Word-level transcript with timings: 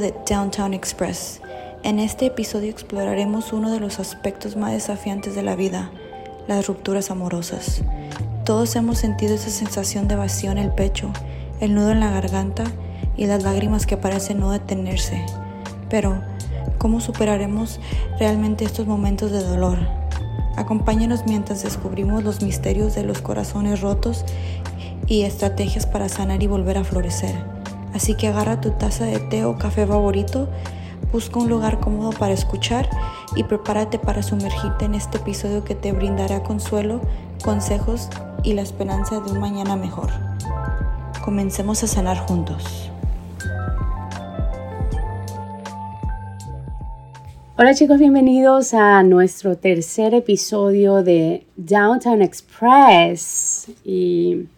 de 0.00 0.14
Downtown 0.28 0.74
Express. 0.74 1.40
En 1.82 1.98
este 1.98 2.26
episodio 2.26 2.70
exploraremos 2.70 3.52
uno 3.52 3.70
de 3.70 3.80
los 3.80 4.00
aspectos 4.00 4.56
más 4.56 4.72
desafiantes 4.72 5.34
de 5.34 5.42
la 5.42 5.56
vida, 5.56 5.90
las 6.48 6.66
rupturas 6.66 7.10
amorosas. 7.10 7.82
Todos 8.44 8.76
hemos 8.76 8.98
sentido 8.98 9.34
esa 9.34 9.50
sensación 9.50 10.08
de 10.08 10.16
vacío 10.16 10.50
en 10.50 10.58
el 10.58 10.70
pecho, 10.70 11.10
el 11.60 11.74
nudo 11.74 11.92
en 11.92 12.00
la 12.00 12.10
garganta 12.10 12.64
y 13.16 13.26
las 13.26 13.42
lágrimas 13.42 13.86
que 13.86 13.96
parecen 13.96 14.40
no 14.40 14.50
detenerse. 14.50 15.24
Pero, 15.88 16.22
¿cómo 16.78 17.00
superaremos 17.00 17.80
realmente 18.18 18.64
estos 18.64 18.86
momentos 18.86 19.30
de 19.30 19.42
dolor? 19.42 19.78
Acompáñanos 20.56 21.24
mientras 21.26 21.62
descubrimos 21.62 22.24
los 22.24 22.42
misterios 22.42 22.94
de 22.94 23.04
los 23.04 23.20
corazones 23.20 23.80
rotos 23.80 24.24
y 25.06 25.22
estrategias 25.22 25.86
para 25.86 26.08
sanar 26.08 26.42
y 26.42 26.46
volver 26.46 26.78
a 26.78 26.84
florecer. 26.84 27.55
Así 27.96 28.14
que 28.14 28.28
agarra 28.28 28.60
tu 28.60 28.72
taza 28.72 29.06
de 29.06 29.18
té 29.18 29.46
o 29.46 29.56
café 29.56 29.86
favorito, 29.86 30.50
busca 31.12 31.38
un 31.40 31.48
lugar 31.48 31.80
cómodo 31.80 32.10
para 32.10 32.34
escuchar 32.34 32.90
y 33.36 33.42
prepárate 33.42 33.98
para 33.98 34.22
sumergirte 34.22 34.84
en 34.84 34.94
este 34.94 35.16
episodio 35.16 35.64
que 35.64 35.74
te 35.74 35.92
brindará 35.92 36.42
consuelo, 36.42 37.00
consejos 37.42 38.10
y 38.42 38.52
la 38.52 38.60
esperanza 38.60 39.20
de 39.20 39.32
un 39.32 39.40
mañana 39.40 39.76
mejor. 39.76 40.10
Comencemos 41.24 41.82
a 41.84 41.86
sanar 41.86 42.18
juntos. 42.18 42.90
Hola 47.56 47.72
chicos, 47.72 47.98
bienvenidos 47.98 48.74
a 48.74 49.02
nuestro 49.04 49.56
tercer 49.56 50.12
episodio 50.12 51.02
de 51.02 51.46
Downtown 51.56 52.20
Express. 52.20 53.68
Y 53.86 54.48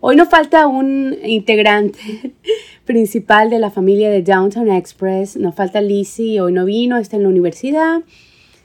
Hoy 0.00 0.14
nos 0.14 0.28
falta 0.28 0.68
un 0.68 1.16
integrante 1.24 2.32
principal 2.84 3.50
de 3.50 3.58
la 3.58 3.70
familia 3.70 4.10
de 4.10 4.22
Downtown 4.22 4.70
Express. 4.70 5.36
Nos 5.36 5.56
falta 5.56 5.80
Lizzie, 5.80 6.40
hoy 6.40 6.52
no 6.52 6.64
vino, 6.66 6.98
está 6.98 7.16
en 7.16 7.24
la 7.24 7.28
universidad. 7.28 8.02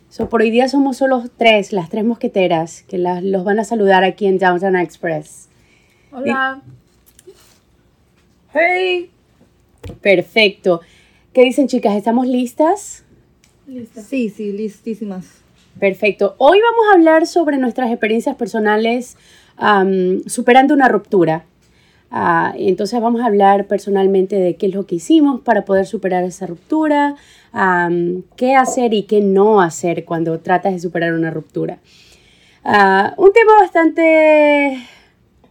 So, 0.09 0.29
por 0.29 0.41
hoy 0.43 0.51
día 0.51 0.69
somos 0.69 0.97
solo 0.97 1.23
tres, 1.35 1.73
las 1.73 1.89
tres 1.89 2.05
mosqueteras, 2.05 2.83
que 2.83 2.99
los 2.99 3.43
van 3.43 3.59
a 3.59 3.63
saludar 3.63 4.03
aquí 4.03 4.27
en 4.27 4.37
Downtown 4.37 4.75
Express. 4.75 5.49
Hola. 6.11 6.61
Hey. 8.53 9.09
Perfecto. 10.01 10.81
¿Qué 11.33 11.41
dicen 11.41 11.67
chicas? 11.67 11.95
¿Estamos 11.95 12.27
listas? 12.27 13.05
Listas. 13.65 14.05
Sí, 14.05 14.29
sí, 14.29 14.51
listísimas. 14.51 15.41
Perfecto. 15.79 16.35
Hoy 16.37 16.59
vamos 16.59 16.85
a 16.91 16.93
hablar 16.93 17.25
sobre 17.25 17.57
nuestras 17.57 17.89
experiencias 17.89 18.35
personales 18.35 19.17
superando 20.27 20.73
una 20.73 20.87
ruptura. 20.87 21.45
Ah, 22.15 22.53
entonces 22.55 23.01
vamos 23.01 23.21
a 23.21 23.25
hablar 23.25 23.65
personalmente 23.65 24.35
de 24.35 24.55
qué 24.55 24.67
es 24.67 24.75
lo 24.75 24.85
que 24.85 24.95
hicimos 24.95 25.41
para 25.41 25.65
poder 25.65 25.87
superar 25.87 26.23
esa 26.23 26.45
ruptura, 26.45 27.15
qué 28.35 28.55
hacer 28.55 28.93
y 28.93 29.03
qué 29.03 29.21
no 29.21 29.61
hacer 29.61 30.05
cuando 30.05 30.39
tratas 30.39 30.73
de 30.73 30.79
superar 30.79 31.13
una 31.13 31.31
ruptura. 31.31 31.79
Ah, 32.63 33.15
un 33.17 33.33
tema 33.33 33.53
bastante 33.59 34.77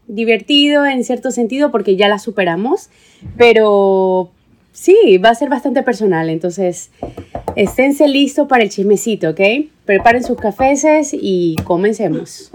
divertido 0.06 0.86
en 0.86 1.02
cierto 1.02 1.32
sentido 1.32 1.72
porque 1.72 1.96
ya 1.96 2.06
la 2.06 2.20
superamos, 2.20 2.90
pero 3.36 4.30
sí, 4.70 5.18
va 5.18 5.30
a 5.30 5.34
ser 5.34 5.48
bastante 5.48 5.82
personal, 5.82 6.30
entonces 6.30 6.90
esténse 7.56 8.06
listos 8.06 8.46
para 8.46 8.62
el 8.62 8.70
chismecito, 8.70 9.30
¿ok? 9.30 9.40
Preparen 9.84 10.22
sus 10.22 10.38
cafés 10.38 10.86
y 11.12 11.56
comencemos 11.64 12.52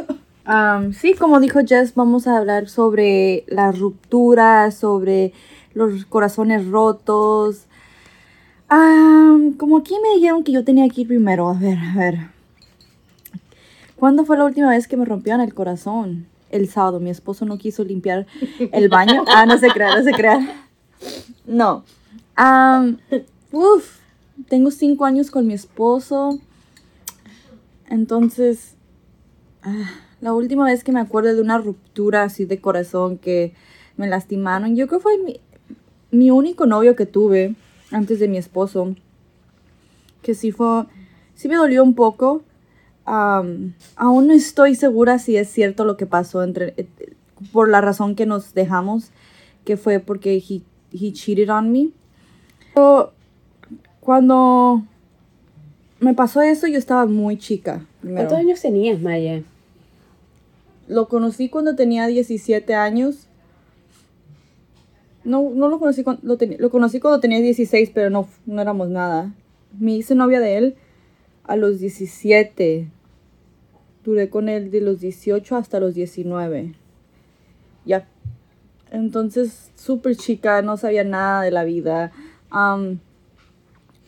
sí, 0.94 1.14
como 1.14 1.40
dijo 1.40 1.60
Jess, 1.66 1.94
vamos 1.96 2.28
a 2.28 2.38
hablar 2.38 2.70
sobre 2.70 3.44
las 3.48 3.78
rupturas, 3.78 4.76
sobre 4.76 5.34
los 5.74 6.06
corazones 6.06 6.68
rotos. 6.68 7.66
como 8.70 9.78
aquí 9.78 9.96
me 10.02 10.16
dijeron 10.16 10.44
que 10.44 10.52
yo 10.54 10.64
tenía 10.64 10.88
que 10.90 11.02
ir 11.02 11.08
primero. 11.08 11.50
A 11.50 11.54
ver, 11.54 11.78
a 11.78 11.96
ver. 11.96 12.30
¿Cuándo 13.98 14.26
fue 14.26 14.38
la 14.38 14.46
última 14.46 14.70
vez 14.70 14.88
que 14.88 14.96
me 14.96 15.06
rompieron 15.06 15.42
el 15.42 15.54
corazón? 15.54 16.28
El 16.50 16.70
sábado. 16.70 17.00
Mi 17.00 17.10
esposo 17.10 17.46
no 17.46 17.58
quiso 17.58 17.84
limpiar 17.84 18.26
el 18.72 18.90
baño. 18.90 19.26
Ah, 19.28 19.46
no 19.46 19.58
se 19.58 19.70
crea, 19.70 19.98
no 19.98 20.04
se 20.04 20.12
crea. 20.12 20.66
No. 21.46 21.84
uf, 23.52 24.00
tengo 24.48 24.72
cinco 24.72 25.06
años 25.06 25.30
con 25.30 25.46
mi 25.48 25.54
esposo. 25.54 26.40
Entonces... 27.90 28.76
Ah, 29.64 30.07
la 30.22 30.34
última 30.34 30.66
vez 30.66 30.84
que 30.84 30.92
me 30.92 31.00
acuerdo 31.00 31.36
de 31.36 31.42
una 31.42 31.58
ruptura 31.58 32.24
así 32.24 32.46
de 32.46 32.60
corazón 32.60 33.18
que 33.18 33.54
me 33.98 34.08
lastimaron, 34.08 34.76
yo 34.76 34.88
creo 34.88 35.00
que 35.00 35.04
fue 35.04 35.40
mi, 36.12 36.32
único 36.32 36.66
novio 36.66 36.96
que 36.96 37.06
tuve 37.06 37.56
antes 37.92 38.20
de 38.20 38.28
mi 38.28 38.38
esposo. 38.38 38.96
Que 40.22 40.34
sí 40.34 40.52
fue, 40.52 40.86
sí 41.36 41.48
me 41.48 41.56
dolió 41.56 41.84
un 41.84 41.94
poco. 41.94 42.42
aún 43.06 44.28
no 44.28 44.34
estoy 44.34 44.76
segura 44.76 45.20
si 45.20 45.38
es 45.38 45.50
cierto 45.50 45.86
lo 45.86 45.98
que 45.98 46.06
pasó 46.06 46.44
entre, 46.44 46.74
eh, 46.78 46.88
por 47.52 47.70
la 47.70 47.82
razón 47.82 48.16
que 48.16 48.26
nos 48.26 48.54
dejamos, 48.54 49.12
que 49.66 49.78
fue 49.78 50.00
porque 50.00 50.36
he, 50.36 50.62
he 50.94 51.14
cheated 51.14 51.50
on 51.50 51.72
me. 51.72 51.90
Pero 52.74 53.14
cuando 54.00 54.84
me 56.00 56.14
pasó 56.14 56.42
eso, 56.42 56.68
yo 56.68 56.78
estaba 56.78 57.06
muy 57.06 57.38
chica. 57.38 57.86
¿Cuántos 58.02 58.38
años 58.38 58.62
tenías, 58.62 59.02
Maya? 59.02 59.44
Lo 60.88 61.08
conocí 61.08 61.50
cuando 61.50 61.76
tenía 61.76 62.08
17 62.08 62.74
años. 62.76 63.28
No, 65.24 65.50
no 65.54 65.68
lo 65.68 65.80
conocí 65.80 66.04
cuando, 66.04 66.22
lo, 66.24 66.38
lo, 66.58 66.70
conocí 66.70 67.00
cuando 67.00 67.20
tenía 67.20 67.40
16, 67.42 67.92
pero 67.94 68.10
no, 68.10 68.28
no 68.46 68.62
éramos 68.62 68.88
nada. 68.90 69.34
Me 69.78 69.94
hice 69.94 70.16
novia 70.16 70.40
de 70.40 70.58
él 70.58 70.76
a 71.44 71.58
los 71.58 71.80
17. 71.80 72.90
Duré 74.06 74.30
con 74.30 74.48
él 74.48 74.72
de 74.72 74.82
los 74.82 75.02
18 75.02 75.58
hasta 75.58 75.80
los 75.82 75.94
19. 75.96 76.76
Ya. 77.86 78.08
Entonces, 78.92 79.72
súper 79.76 80.16
chica, 80.16 80.62
no 80.62 80.78
sabía 80.78 81.04
nada 81.04 81.42
de 81.42 81.52
la 81.52 81.66
vida. 81.66 82.14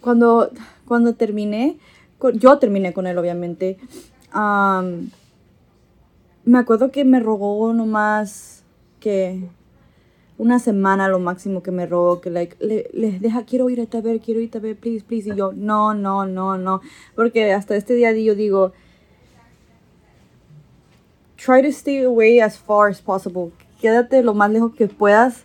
cuando, 0.02 0.52
cuando 0.86 1.16
terminé, 1.16 1.78
yo 2.36 2.58
terminé 2.60 2.94
con 2.94 3.08
él, 3.08 3.18
obviamente 3.18 3.78
me 6.50 6.58
acuerdo 6.58 6.92
que 6.92 7.06
me 7.06 7.20
rogó 7.20 7.72
nomás 7.74 8.64
que 9.00 9.48
una 10.40 10.58
semana 10.58 11.08
lo 11.08 11.20
máximo 11.20 11.62
que 11.62 11.70
me 11.70 11.86
rogó, 11.86 12.22
que 12.22 12.32
like, 12.32 12.56
le, 12.60 13.20
deja, 13.20 13.44
quiero 13.44 13.70
ir 13.70 13.82
a 13.82 14.02
ver, 14.02 14.20
quiero 14.20 14.40
ir 14.40 14.50
a 14.56 14.60
ver, 14.60 14.76
please, 14.76 15.06
please. 15.06 15.30
Y 15.30 15.36
yo, 15.36 15.52
no, 15.54 15.94
no, 15.94 16.26
no, 16.26 16.58
no. 16.58 16.82
Porque 17.16 17.52
hasta 17.52 17.76
este 17.76 17.94
día 17.94 18.12
yo 18.14 18.34
digo, 18.34 18.72
try 21.36 21.62
to 21.62 21.68
stay 21.68 22.04
away 22.04 22.40
as 22.40 22.58
far 22.58 22.90
as 22.90 23.00
possible. 23.00 23.52
Quédate 23.80 24.24
lo 24.24 24.34
más 24.34 24.50
lejos 24.50 24.74
que 24.74 24.88
puedas, 24.88 25.44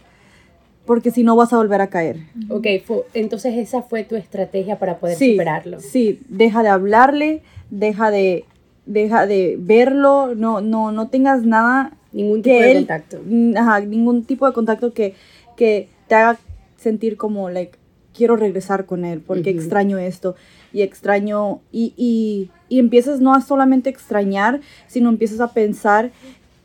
porque 0.87 1.11
si 1.11 1.23
no 1.23 1.37
vas 1.37 1.53
a 1.53 1.59
volver 1.59 1.83
a 1.83 1.89
caer. 1.89 2.21
Ok, 2.49 2.67
entonces 3.13 3.59
esa 3.59 3.83
fue 3.83 4.05
tu 4.05 4.17
estrategia 4.17 4.79
para 4.79 4.99
poder 4.99 5.19
superarlo. 5.19 5.81
Sí, 5.81 6.21
deja 6.29 6.63
de 6.63 6.71
hablarle, 6.71 7.43
deja 7.69 8.11
de 8.11 8.47
deja 8.87 9.27
de 9.27 9.57
verlo, 9.59 10.35
no, 10.35 10.61
no, 10.61 10.93
no 10.93 11.09
tengas 11.09 11.45
nada. 11.45 11.93
Ningún 12.13 12.43
tipo 12.43 12.61
de 12.61 12.75
contacto. 12.75 13.21
Ajá, 13.57 13.81
ningún 13.81 14.25
tipo 14.25 14.47
de 14.47 14.53
contacto 14.53 14.93
que, 14.93 15.15
que 15.57 15.89
te 16.07 16.15
haga 16.15 16.39
sentir 16.77 17.17
como, 17.17 17.51
like, 17.51 17.79
quiero 18.15 18.37
regresar 18.37 18.87
con 18.87 19.05
él 19.05 19.21
porque 19.21 19.51
extraño 19.51 19.99
esto 19.99 20.37
y 20.73 20.83
extraño 20.83 21.61
y, 21.73 21.93
y, 21.97 22.51
y, 22.69 22.79
empiezas 22.79 23.21
no 23.21 23.35
a 23.35 23.41
solamente 23.41 23.91
extrañar, 23.91 24.61
sino 24.87 25.09
empiezas 25.09 25.41
a 25.41 25.53
pensar 25.53 26.13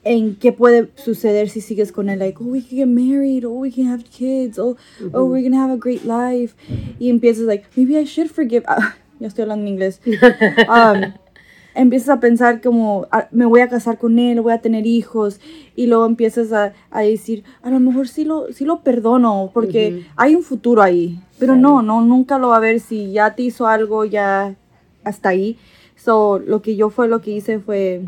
en 0.03 0.35
qué 0.35 0.51
puede 0.51 0.89
suceder 0.95 1.49
si 1.49 1.61
sigues 1.61 1.91
con 1.91 2.09
él, 2.09 2.19
like, 2.19 2.37
oh, 2.39 2.45
we 2.45 2.61
can 2.61 2.77
get 2.77 2.87
married, 2.87 3.45
oh, 3.45 3.51
we 3.51 3.71
can 3.71 3.87
have 3.87 4.03
kids, 4.05 4.57
oh, 4.57 4.77
oh, 5.13 5.25
we're 5.25 5.43
gonna 5.43 5.61
have 5.61 5.73
a 5.73 5.77
great 5.77 6.03
life. 6.05 6.55
Y 6.99 7.09
empiezas, 7.09 7.45
like, 7.45 7.65
maybe 7.75 7.97
I 7.99 8.05
should 8.05 8.29
forgive. 8.29 8.63
Ah, 8.67 8.95
ya 9.19 9.27
estoy 9.27 9.43
hablando 9.43 9.65
en 9.65 9.73
inglés. 9.73 9.99
Um, 10.69 11.13
empiezas 11.75 12.09
a 12.09 12.19
pensar 12.19 12.61
como, 12.61 13.07
ah, 13.11 13.27
me 13.31 13.45
voy 13.45 13.61
a 13.61 13.69
casar 13.69 13.97
con 13.97 14.19
él, 14.19 14.41
voy 14.41 14.53
a 14.53 14.61
tener 14.61 14.85
hijos, 14.85 15.39
y 15.75 15.87
luego 15.87 16.05
empiezas 16.05 16.51
a, 16.51 16.73
a 16.91 17.01
decir, 17.01 17.43
a 17.61 17.69
lo 17.69 17.79
mejor 17.79 18.07
sí 18.07 18.25
lo, 18.25 18.51
sí 18.51 18.65
lo 18.65 18.81
perdono, 18.81 19.51
porque 19.53 20.05
hay 20.15 20.35
un 20.35 20.43
futuro 20.43 20.81
ahí, 20.81 21.19
pero 21.37 21.55
no, 21.55 21.81
no, 21.81 22.01
nunca 22.01 22.37
lo 22.37 22.49
va 22.49 22.57
a 22.57 22.61
ver 22.61 22.79
si 22.79 23.11
ya 23.11 23.35
te 23.35 23.43
hizo 23.43 23.67
algo, 23.67 24.05
ya 24.05 24.55
hasta 25.03 25.29
ahí. 25.29 25.57
So, 25.95 26.39
lo 26.39 26.61
que 26.61 26.75
yo 26.75 26.89
fue, 26.89 27.07
lo 27.07 27.21
que 27.21 27.31
hice 27.31 27.59
fue 27.59 28.03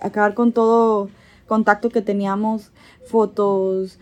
acabar 0.00 0.34
con 0.34 0.52
todo 0.52 1.08
contacto 1.46 1.90
que 1.90 2.02
teníamos, 2.02 2.70
fotos, 3.06 3.98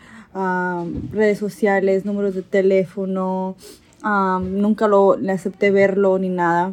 redes 1.13 1.39
sociales, 1.39 2.05
números 2.05 2.35
de 2.35 2.43
teléfono, 2.43 3.57
nunca 4.03 4.89
lo, 4.89 5.17
le 5.17 5.33
acepté 5.33 5.71
verlo 5.71 6.19
ni 6.19 6.29
nada 6.29 6.73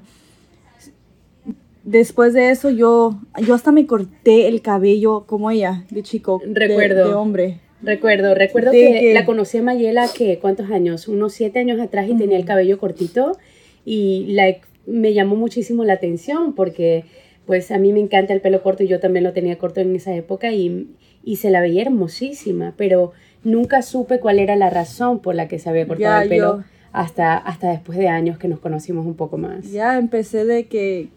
después 1.91 2.33
de 2.33 2.51
eso 2.51 2.69
yo, 2.69 3.19
yo 3.45 3.53
hasta 3.53 3.71
me 3.71 3.85
corté 3.85 4.47
el 4.47 4.61
cabello 4.61 5.25
como 5.25 5.49
ella, 5.51 5.85
de 5.89 6.03
chico. 6.03 6.41
Recuerdo. 6.45 7.07
De, 7.07 7.13
hombre. 7.13 7.59
Recuerdo, 7.81 8.35
recuerdo 8.35 8.71
De 8.71 8.77
que, 8.77 8.99
que- 8.99 9.13
la 9.13 9.25
conocí 9.25 9.57
a 9.57 9.63
Mayela 9.63 10.07
que 10.15 10.37
cuántos 10.39 10.69
años, 10.69 11.07
unos 11.07 11.33
siete 11.33 11.59
años 11.59 11.79
atrás 11.79 12.07
y 12.09 12.15
tenía 12.15 12.37
el 12.37 12.45
cabello 12.45 12.77
cortito 12.77 13.37
y 13.85 14.25
like, 14.33 14.61
me 14.85 15.13
llamó 15.13 15.35
muchísimo 15.35 15.85
la 15.85 15.93
atención 15.93 16.53
porque 16.53 17.05
pues 17.45 17.71
a 17.71 17.77
mí 17.79 17.93
me 17.93 17.99
encanta 18.01 18.33
el 18.33 18.41
pelo 18.41 18.61
corto 18.61 18.83
y 18.83 18.87
yo 18.87 18.99
también 18.99 19.23
lo 19.23 19.33
tenía 19.33 19.57
corto 19.57 19.79
en 19.81 19.95
esa 19.95 20.13
época 20.13 20.51
y, 20.51 20.89
y 21.23 21.37
se 21.37 21.49
la 21.49 21.61
veía 21.61 21.81
hermosísima, 21.83 22.73
pero 22.77 23.13
nunca 23.43 23.81
supe 23.81 24.19
cuál 24.19 24.39
era 24.39 24.55
la 24.55 24.69
razón 24.69 25.19
por 25.19 25.33
la 25.35 25.47
que 25.47 25.57
se 25.57 25.69
había 25.69 25.87
cortado 25.87 26.21
el 26.21 26.29
pelo 26.29 26.57
yo- 26.57 26.63
hasta, 26.91 27.37
hasta 27.37 27.69
después 27.71 27.97
de 27.97 28.07
años 28.09 28.37
que 28.37 28.47
nos 28.47 28.59
conocimos 28.59 29.05
un 29.05 29.15
poco 29.15 29.37
más. 29.37 29.71
Ya 29.71 29.97
empecé 29.97 30.43
de 30.45 30.67
que 30.67 31.07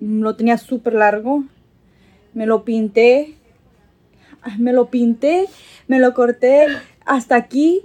lo 0.00 0.36
tenía 0.36 0.58
súper 0.58 0.94
largo, 0.94 1.44
me 2.34 2.46
lo 2.46 2.64
pinté, 2.64 3.34
me 4.58 4.72
lo 4.72 4.90
pinté, 4.90 5.46
me 5.88 5.98
lo 5.98 6.14
corté 6.14 6.66
hasta 7.04 7.36
aquí. 7.36 7.82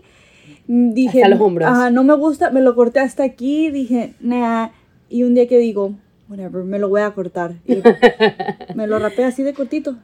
Dije, 0.67 1.23
Hasta 1.23 1.29
los 1.29 1.41
hombros. 1.41 1.69
Ajá, 1.69 1.89
no 1.89 2.03
me 2.03 2.15
gusta, 2.15 2.49
me 2.51 2.61
lo 2.61 2.75
corté 2.75 2.99
hasta 2.99 3.23
aquí, 3.23 3.69
dije, 3.71 4.13
nah. 4.19 4.69
Y 5.09 5.23
un 5.23 5.35
día 5.35 5.47
que 5.47 5.57
digo, 5.57 5.95
whatever, 6.29 6.63
me 6.63 6.79
lo 6.79 6.89
voy 6.89 7.01
a 7.01 7.11
cortar. 7.11 7.55
Y 7.65 7.81
me 8.75 8.87
lo 8.87 8.99
rapé 8.99 9.25
así 9.25 9.43
de 9.43 9.53
cortito. 9.53 9.97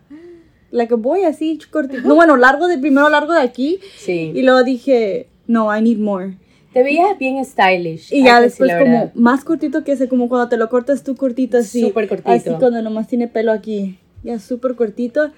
La 0.71 0.87
que 0.87 0.95
voy 0.95 1.23
así 1.23 1.59
cortito. 1.71 2.07
No, 2.07 2.15
bueno, 2.15 2.35
largo 2.35 2.67
de 2.67 2.77
primero 2.77 3.07
largo 3.09 3.33
de 3.33 3.41
aquí. 3.41 3.79
Sí. 3.97 4.33
Y 4.35 4.41
luego 4.41 4.63
dije, 4.63 5.27
no, 5.47 5.75
I 5.75 5.81
need 5.81 5.99
more. 5.99 6.37
Te 6.73 6.83
veías 6.83 7.17
bien 7.17 7.43
stylish. 7.43 8.13
Y 8.13 8.23
ya 8.23 8.37
que 8.37 8.43
después 8.45 8.71
como 8.73 8.91
verdad. 8.99 9.11
más 9.15 9.43
cortito 9.43 9.83
que 9.83 9.93
ese, 9.93 10.07
como 10.07 10.29
cuando 10.29 10.49
te 10.49 10.57
lo 10.57 10.69
cortas 10.69 11.03
tú 11.03 11.15
cortito 11.15 11.57
así. 11.57 11.81
Súper 11.81 12.07
cortito. 12.07 12.29
Así 12.31 12.49
cuando 12.59 12.81
nomás 12.81 13.07
tiene 13.07 13.27
pelo 13.27 13.51
aquí. 13.51 13.97
Ya 14.23 14.39
súper 14.39 14.75
cortito. 14.75 15.31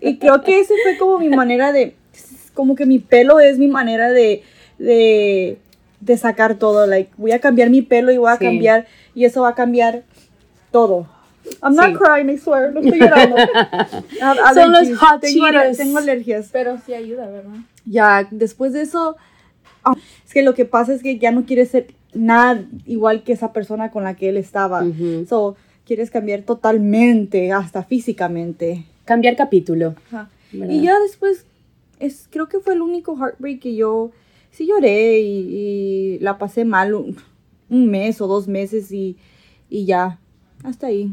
Y 0.00 0.18
creo 0.18 0.42
que 0.42 0.60
ese 0.60 0.74
fue 0.82 0.96
como 0.98 1.18
mi 1.18 1.28
manera 1.28 1.72
de, 1.72 1.94
como 2.54 2.74
que 2.74 2.86
mi 2.86 2.98
pelo 2.98 3.40
es 3.40 3.58
mi 3.58 3.68
manera 3.68 4.10
de, 4.10 4.42
de, 4.78 5.58
de 6.00 6.16
sacar 6.18 6.56
todo. 6.56 6.86
Like, 6.86 7.10
voy 7.16 7.32
a 7.32 7.40
cambiar 7.40 7.70
mi 7.70 7.82
pelo 7.82 8.12
y 8.12 8.18
voy 8.18 8.30
a 8.30 8.36
Sí. 8.36 8.44
cambiar, 8.44 8.86
y 9.14 9.24
eso 9.24 9.42
va 9.42 9.50
a 9.50 9.54
cambiar 9.54 10.02
todo. 10.70 11.06
I'm 11.62 11.74
not 11.76 11.90
Sí. 11.90 11.94
crying, 11.94 12.28
I 12.28 12.38
swear, 12.38 12.72
no 12.72 12.80
estoy 12.80 12.98
llorando. 12.98 13.36
Son 14.54 14.72
los 14.72 14.98
hot 14.98 15.20
tengo, 15.20 15.46
tengo 15.76 15.98
alergias. 15.98 16.48
Pero 16.52 16.78
sí 16.84 16.92
ayuda, 16.94 17.26
¿verdad? 17.28 17.56
Ya, 17.84 18.26
después 18.32 18.72
de 18.72 18.82
eso, 18.82 19.16
es 20.24 20.32
que 20.32 20.42
lo 20.42 20.54
que 20.54 20.64
pasa 20.64 20.94
es 20.94 21.02
que 21.02 21.18
ya 21.18 21.30
no 21.32 21.44
quieres 21.44 21.70
ser 21.70 21.94
nada 22.14 22.64
igual 22.86 23.22
que 23.22 23.32
esa 23.32 23.52
persona 23.52 23.90
con 23.90 24.04
la 24.04 24.16
que 24.16 24.28
él 24.28 24.36
estaba. 24.36 24.82
Ujú. 24.82 25.26
So, 25.28 25.56
quieres 25.84 26.10
cambiar 26.10 26.42
totalmente, 26.42 27.52
hasta 27.52 27.82
físicamente. 27.82 28.84
Cambiar 29.04 29.36
capítulo. 29.36 29.94
Y 30.52 30.82
ya 30.82 30.98
después, 31.00 31.46
es, 32.00 32.28
creo 32.30 32.48
que 32.48 32.60
fue 32.60 32.74
el 32.74 32.82
único 32.82 33.16
heartbreak 33.16 33.60
que 33.60 33.74
yo 33.76 34.10
sí 34.50 34.66
lloré 34.66 35.20
y, 35.20 35.38
y 35.38 36.18
la 36.20 36.38
pasé 36.38 36.64
mal 36.64 36.94
un, 36.94 37.16
un 37.68 37.86
mes 37.86 38.20
o 38.20 38.26
dos 38.26 38.48
meses 38.48 38.90
y, 38.90 39.16
y 39.68 39.84
ya, 39.84 40.18
hasta 40.64 40.88
ahí. 40.88 41.12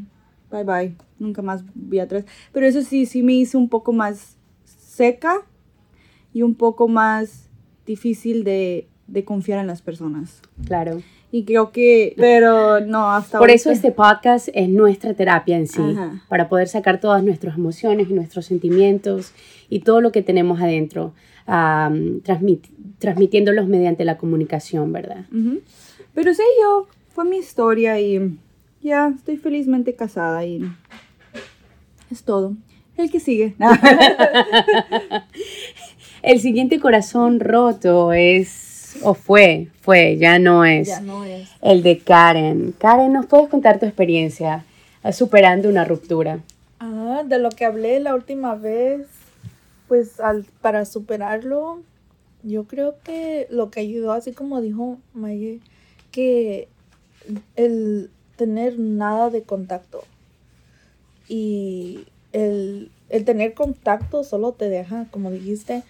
Bye 0.51 0.63
bye. 0.63 0.95
Nunca 1.19 1.41
más 1.41 1.63
vi 1.73 1.99
atrás. 1.99 2.25
Pero 2.51 2.65
eso 2.65 2.81
sí, 2.81 3.05
sí 3.05 3.23
me 3.23 3.33
hizo 3.33 3.57
un 3.57 3.69
poco 3.69 3.93
más 3.93 4.37
seca 4.65 5.41
y 6.33 6.41
un 6.41 6.55
poco 6.55 6.87
más 6.87 7.42
difícil 7.85 8.43
de, 8.43 8.87
de 9.07 9.23
confiar 9.25 9.59
en 9.59 9.67
las 9.67 9.81
personas. 9.81 10.41
Claro. 10.65 11.01
Y 11.31 11.45
creo 11.45 11.71
que, 11.71 12.13
pero 12.15 12.79
no, 12.79 13.11
hasta 13.11 13.39
Por 13.39 13.49
eso 13.49 13.69
ahorita- 13.69 13.87
este 13.87 13.91
podcast 13.95 14.49
es 14.53 14.69
nuestra 14.69 15.15
terapia 15.15 15.57
en 15.57 15.65
sí, 15.67 15.81
Ajá. 15.81 16.21
para 16.29 16.47
poder 16.47 16.67
sacar 16.67 16.99
todas 16.99 17.23
nuestras 17.23 17.57
emociones 17.57 18.07
y 18.09 18.13
nuestros 18.13 18.45
sentimientos 18.45 19.31
y 19.67 19.79
todo 19.79 19.99
lo 19.99 20.11
que 20.11 20.21
tenemos 20.21 20.61
adentro, 20.61 21.13
am, 21.47 22.21
transmit- 22.21 22.69
transmitiéndolos 22.99 23.67
mediante 23.67 24.05
la 24.05 24.17
comunicación, 24.17 24.93
¿verdad? 24.93 25.25
Ujú. 25.31 25.61
Pero 26.13 26.33
sí, 26.35 26.43
yo, 26.61 26.87
fue 27.15 27.25
mi 27.25 27.37
historia 27.37 27.99
y 27.99 28.37
ya 28.83 29.11
estoy 29.15 29.37
felizmente 29.37 29.95
casada 29.95 30.45
y 30.45 30.61
es 32.11 32.23
todo. 32.23 32.53
El 32.95 33.09
que 33.09 33.19
sigue. 33.19 33.55
El 36.23 36.39
siguiente 36.39 36.79
corazón 36.79 37.41
roto 37.41 38.13
es, 38.13 38.95
o 39.03 39.13
fue, 39.13 39.67
fue, 39.81 40.17
ya 40.17 40.39
no 40.39 40.63
es, 40.63 40.87
Ya 40.87 41.01
no 41.01 41.25
es. 41.25 41.49
el 41.61 41.83
de 41.83 41.99
Karen. 41.99 42.73
Karen, 42.77 43.11
¿nos 43.11 43.25
puedes 43.25 43.49
contar 43.49 43.77
tu 43.77 43.85
experiencia 43.85 44.63
superando 45.11 45.67
una 45.67 45.83
ruptura? 45.83 46.39
Ah, 46.79 47.23
de 47.25 47.39
lo 47.39 47.49
que 47.49 47.65
hablé 47.65 47.99
la 47.99 48.15
última 48.15 48.55
vez, 48.55 49.05
pues 49.89 50.21
al, 50.21 50.45
para 50.61 50.85
superarlo, 50.85 51.81
yo 52.41 52.63
creo 52.65 52.95
que 53.03 53.45
lo 53.49 53.69
que 53.69 53.81
ayudó, 53.81 54.13
así 54.13 54.31
como 54.31 54.61
dijo 54.61 54.97
Maye, 55.13 55.59
que 56.11 56.69
el 57.57 58.09
tener 58.37 58.79
nada 58.79 59.29
de 59.29 59.43
contacto 59.43 60.03
y 61.27 62.05
el, 62.31 62.89
el 63.09 63.25
tener 63.25 63.53
contacto 63.53 64.23
solo 64.23 64.53
te 64.53 64.69
deja, 64.69 65.05
como 65.11 65.31
dijiste, 65.31 65.83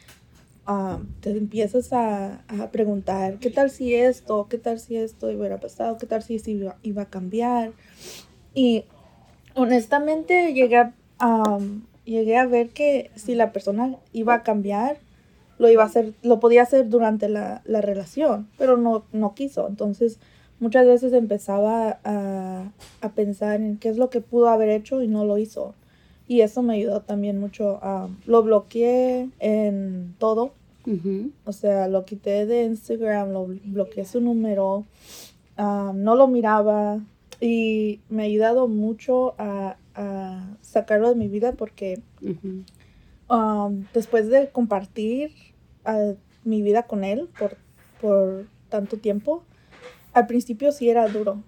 ah, 0.66 1.00
te 1.22 1.32
empiezas 1.32 1.94
a, 1.94 2.44
a 2.48 2.72
preguntar, 2.72 3.40
¿qué 3.40 3.50
tal 3.50 3.70
si 3.70 3.96
esto? 3.96 4.48
¿Qué 4.50 4.58
tal 4.58 4.80
si 4.80 4.98
esto 4.98 5.28
hubiera 5.28 5.60
pasado? 5.60 5.98
¿Qué 5.98 6.06
tal 6.06 6.24
si 6.24 6.36
esto 6.36 6.52
iba, 6.52 6.78
iba 6.84 7.04
a 7.04 7.10
cambiar? 7.10 7.72
Y 8.54 8.86
honestamente 9.56 10.54
llegué 10.54 10.78
a, 10.78 10.94
am, 11.20 11.86
llegué 12.06 12.38
a 12.38 12.46
ver 12.46 12.70
que 12.70 13.12
si 13.16 13.36
la 13.36 13.52
persona 13.52 13.98
iba 14.12 14.34
a 14.34 14.44
cambiar, 14.44 14.98
lo 15.60 15.70
iba 15.70 15.84
a 15.84 15.88
hacer, 15.88 16.14
lo 16.24 16.40
podía 16.40 16.64
hacer 16.64 16.90
durante 16.90 17.30
la, 17.30 17.62
la 17.66 17.82
relación, 17.82 18.50
pero 18.58 18.78
no, 18.78 19.06
no 19.12 19.34
quiso. 19.36 19.68
Entonces, 19.68 20.20
muchas 20.60 20.86
veces 20.86 21.14
empezaba 21.14 22.00
a, 22.04 22.72
a 23.02 23.10
pensar 23.10 23.62
en 23.62 23.78
qué 23.78 23.90
es 23.90 23.98
lo 23.98 24.10
que 24.10 24.22
pudo 24.22 24.50
haber 24.50 24.70
hecho 24.70 25.02
y 25.02 25.08
no 25.08 25.26
lo 25.26 25.38
hizo. 25.38 25.76
Y 26.28 26.42
eso 26.42 26.62
me 26.62 26.76
ayudó 26.76 27.02
también 27.02 27.40
mucho. 27.40 27.84
am, 27.84 28.18
lo 28.26 28.44
bloqueé 28.44 29.30
en 29.40 30.16
todo. 30.20 30.54
O 31.46 31.54
sea, 31.54 31.88
lo 31.88 32.04
quité 32.04 32.46
de 32.46 32.66
Instagram, 32.66 33.32
lo 33.32 33.48
bloqueé 33.64 34.04
su 34.04 34.20
número, 34.20 34.86
ah, 35.56 35.94
no 35.96 36.16
lo 36.16 36.28
miraba 36.28 37.00
y 37.40 38.02
me 38.10 38.24
ha 38.24 38.26
ayudado 38.26 38.68
mucho 38.68 39.34
a, 39.38 39.78
a 39.96 40.58
sacarlo 40.62 41.10
de 41.10 41.16
mi 41.16 41.28
vida 41.28 41.54
porque 41.54 42.02
ah, 43.30 43.70
después 43.94 44.28
de 44.30 44.50
compartir 44.50 45.32
ah, 45.86 46.14
mi 46.44 46.62
vida 46.62 46.84
con 46.84 47.04
él 47.04 47.30
por, 47.40 47.58
por 48.02 48.46
tanto 48.70 48.98
tiempo, 48.98 49.44
al 50.14 50.28
principio 50.28 50.72
sí 50.72 50.90
era 50.90 51.08
duro, 51.08 51.42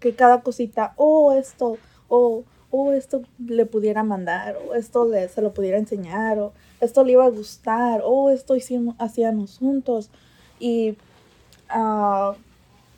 que 0.00 0.14
cada 0.14 0.42
cosita, 0.42 0.94
oh, 0.96 1.32
esto, 1.32 1.78
o 2.08 2.44
oh, 2.70 2.92
esto 2.92 3.22
le 3.38 3.66
pudiera 3.66 4.02
mandar, 4.02 4.56
o 4.68 4.74
esto 4.74 5.06
le, 5.06 5.28
se 5.28 5.42
lo 5.42 5.52
pudiera 5.54 5.78
enseñar, 5.78 6.38
o 6.38 6.52
esto 6.80 7.04
le 7.04 7.12
iba 7.12 7.24
a 7.24 7.30
gustar, 7.30 8.02
o 8.04 8.30
esto 8.30 8.56
hicimos, 8.56 8.94
hacíamos 8.98 9.58
juntos. 9.58 10.10
Y 10.60 10.96
ah, 11.68 12.34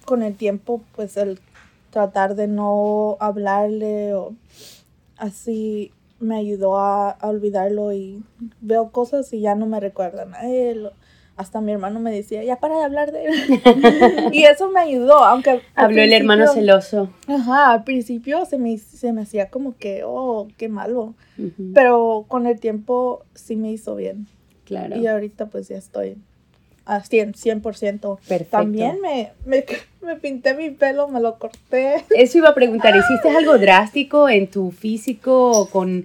con 0.04 0.22
el 0.22 0.36
tiempo, 0.36 0.82
pues 0.94 1.16
el 1.16 1.40
tratar 1.90 2.34
de 2.34 2.46
no 2.46 3.16
hablarle 3.20 4.14
o 4.14 4.34
así 5.16 5.92
me 6.20 6.36
ayudó 6.36 6.78
a, 6.78 7.10
a 7.10 7.28
olvidarlo 7.28 7.92
y 7.92 8.22
veo 8.60 8.90
cosas 8.90 9.32
y 9.32 9.40
ya 9.40 9.54
no 9.54 9.66
me 9.66 9.80
recuerdan 9.80 10.34
a 10.34 10.48
él. 10.48 10.90
Hasta 11.40 11.62
mi 11.62 11.72
hermano 11.72 12.00
me 12.00 12.10
decía, 12.10 12.44
ya 12.44 12.60
para 12.60 12.76
de 12.76 12.84
hablar 12.84 13.12
de 13.12 13.24
él. 13.24 14.30
y 14.32 14.44
eso 14.44 14.70
me 14.70 14.80
ayudó, 14.80 15.24
aunque... 15.24 15.62
Habló 15.74 16.02
el 16.02 16.12
hermano 16.12 16.46
celoso. 16.52 17.08
Ajá, 17.26 17.72
al 17.72 17.84
principio 17.84 18.44
se 18.44 18.58
me, 18.58 18.76
se 18.76 19.14
me 19.14 19.22
hacía 19.22 19.48
como 19.48 19.74
que, 19.74 20.02
oh, 20.04 20.48
qué 20.58 20.68
malo. 20.68 21.14
Pero 21.72 22.26
con 22.28 22.46
el 22.46 22.60
tiempo 22.60 23.24
sí 23.34 23.56
me 23.56 23.72
hizo 23.72 23.96
bien. 23.96 24.26
Claro. 24.66 24.98
Y 24.98 25.06
ahorita 25.06 25.46
pues 25.46 25.68
ya 25.68 25.78
estoy 25.78 26.18
a 26.84 27.00
100, 27.00 27.32
100%. 27.32 28.18
Perfecto. 28.18 28.50
También 28.50 29.00
me, 29.00 29.32
me, 29.46 29.64
me 30.02 30.16
pinté 30.16 30.52
mi 30.52 30.68
pelo, 30.68 31.08
me 31.08 31.20
lo 31.20 31.38
corté. 31.38 32.04
Eso 32.10 32.36
iba 32.36 32.50
a 32.50 32.54
preguntar, 32.54 32.94
¿hiciste 32.94 33.30
algo 33.30 33.56
drástico 33.56 34.28
en 34.28 34.50
tu 34.50 34.72
físico 34.72 35.52
o 35.52 35.70
con, 35.70 36.04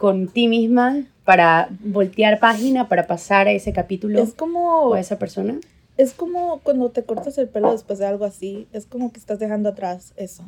con 0.00 0.28
ti 0.28 0.48
misma 0.48 1.04
para 1.26 1.68
voltear 1.84 2.40
página, 2.40 2.88
para 2.88 3.06
pasar 3.06 3.48
a 3.48 3.52
ese 3.52 3.74
capítulo 3.74 4.18
Es 4.18 4.32
como, 4.32 4.86
o 4.86 4.94
a 4.94 5.00
esa 5.00 5.18
persona? 5.18 5.60
es 5.98 6.14
como 6.14 6.60
cuando 6.60 6.90
te 6.90 7.02
cortas 7.02 7.36
el 7.36 7.50
pelo 7.50 7.70
después 7.72 7.98
de 7.98 8.06
algo 8.06 8.24
así. 8.24 8.66
Es 8.72 8.86
como 8.86 9.12
que 9.12 9.20
estás 9.20 9.38
dejando 9.38 9.68
atrás 9.68 10.14
eso. 10.16 10.44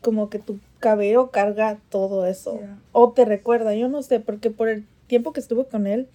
Como 0.00 0.30
que 0.30 0.38
tu 0.38 0.60
cabello 0.78 1.32
carga 1.32 1.80
todo 1.88 2.24
eso. 2.24 2.54
Yeah. 2.54 2.78
O 2.92 3.10
te 3.10 3.24
recuerda, 3.24 3.74
yo 3.74 3.88
no 3.88 4.04
sé, 4.04 4.20
porque 4.20 4.52
por 4.52 4.68
el 4.68 4.86
tiempo 5.08 5.32
que 5.32 5.40
estuve 5.40 5.64
con 5.64 5.88
él, 5.88 6.06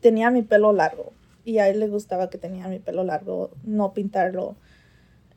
tenía 0.00 0.30
mi 0.30 0.40
pelo 0.40 0.72
largo. 0.72 1.12
Y 1.44 1.58
a 1.58 1.68
él 1.68 1.78
le 1.78 1.88
gustaba 1.88 2.30
que 2.30 2.38
tenía 2.38 2.68
mi 2.68 2.78
pelo 2.78 3.04
largo, 3.04 3.50
no 3.64 3.92
pintarlo. 3.92 4.56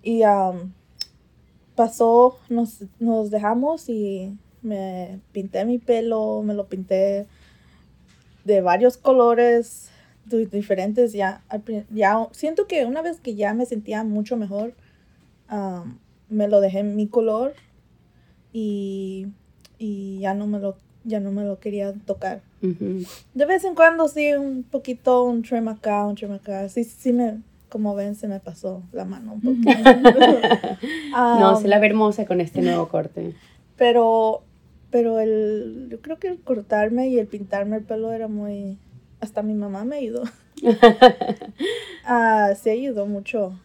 Y 0.02 0.24
am, 0.24 0.72
pasó, 1.76 2.38
nos, 2.48 2.86
nos 3.00 3.30
dejamos 3.30 3.90
y 3.90 4.38
me 4.62 5.20
pinté 5.32 5.66
mi 5.66 5.78
pelo, 5.80 6.42
me 6.44 6.54
lo 6.54 6.68
pinté 6.68 7.26
de 8.46 8.62
varios 8.62 8.98
colores 8.98 9.90
di- 10.26 10.46
diferentes. 10.46 11.14
Ya, 11.14 11.42
ya 11.92 12.28
siento 12.32 12.68
que 12.68 12.86
una 12.86 13.02
vez 13.02 13.20
que 13.20 13.36
ya 13.36 13.54
me 13.54 13.66
sentía 13.66 14.04
mucho 14.04 14.38
mejor, 14.38 14.74
am, 15.48 16.00
me 16.30 16.48
lo 16.48 16.60
dejé 16.62 16.80
en 16.80 16.96
mi 16.96 17.08
color 17.08 17.54
y, 18.54 19.28
y 19.78 20.20
ya 20.20 20.34
no 20.34 20.48
me 20.48 20.60
lo 20.60 20.76
ya 21.04 21.20
no 21.22 21.32
me 21.32 21.44
lo 21.46 21.60
quería 21.60 21.94
tocar. 22.06 22.42
De 23.34 23.46
vez 23.46 23.64
en 23.64 23.76
cuando 23.76 24.10
sí, 24.10 24.34
un 24.34 24.64
poquito, 24.64 25.24
un 25.24 25.42
trim 25.42 25.70
acá, 25.70 26.06
un 26.06 26.16
trim 26.16 26.34
acá. 26.34 26.68
Sí, 26.68 26.84
sí 26.84 27.14
me, 27.14 27.38
como 27.70 27.96
ven, 27.96 28.16
se 28.16 28.28
me 28.28 28.42
pasó 28.42 28.82
la 28.92 29.06
mano 29.06 29.34
un 29.34 29.42
poquito. 29.42 29.80
No, 31.40 31.56
Um, 31.56 31.62
se 31.62 31.68
la 31.70 31.80
ve 31.80 31.88
hermosa 31.88 32.26
con 32.26 32.42
este 32.42 32.62
nuevo 32.62 32.90
corte. 32.90 33.34
Pero, 33.78 34.42
pero 34.98 35.20
el, 35.20 35.90
yo 35.92 36.02
creo 36.02 36.18
que 36.18 36.28
el 36.28 36.40
cortarme 36.40 37.08
y 37.10 37.20
el 37.20 37.28
pintarme 37.28 37.78
el 37.78 37.84
pelo 37.84 38.12
era 38.14 38.28
muy, 38.28 38.80
hasta 39.20 39.44
mi 39.44 39.54
mamá 39.54 39.86
me 39.86 39.98
ayudó. 39.98 40.24
Ah, 42.04 42.54
sí 42.60 42.70
ayudó 42.72 43.06
mucho, 43.06 43.60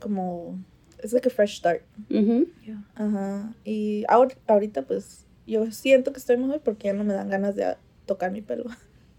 como, 0.00 0.56
es 1.02 1.12
like 1.12 1.28
a 1.28 1.30
fresh 1.30 1.58
start. 1.58 1.82
Ujú. 2.10 2.46
Ajá. 2.94 3.52
Y 3.64 4.04
ahor- 4.04 4.36
ahorita 4.46 4.82
pues 4.82 5.26
yo 5.46 5.70
siento 5.72 6.12
que 6.12 6.18
estoy 6.20 6.36
mejor 6.38 6.60
porque 6.60 6.86
ya 6.88 6.94
no 6.94 7.04
me 7.04 7.12
dan 7.14 7.28
ganas 7.28 7.56
de 7.56 7.74
tocar 8.06 8.30
mi 8.30 8.40
pelo. 8.42 8.64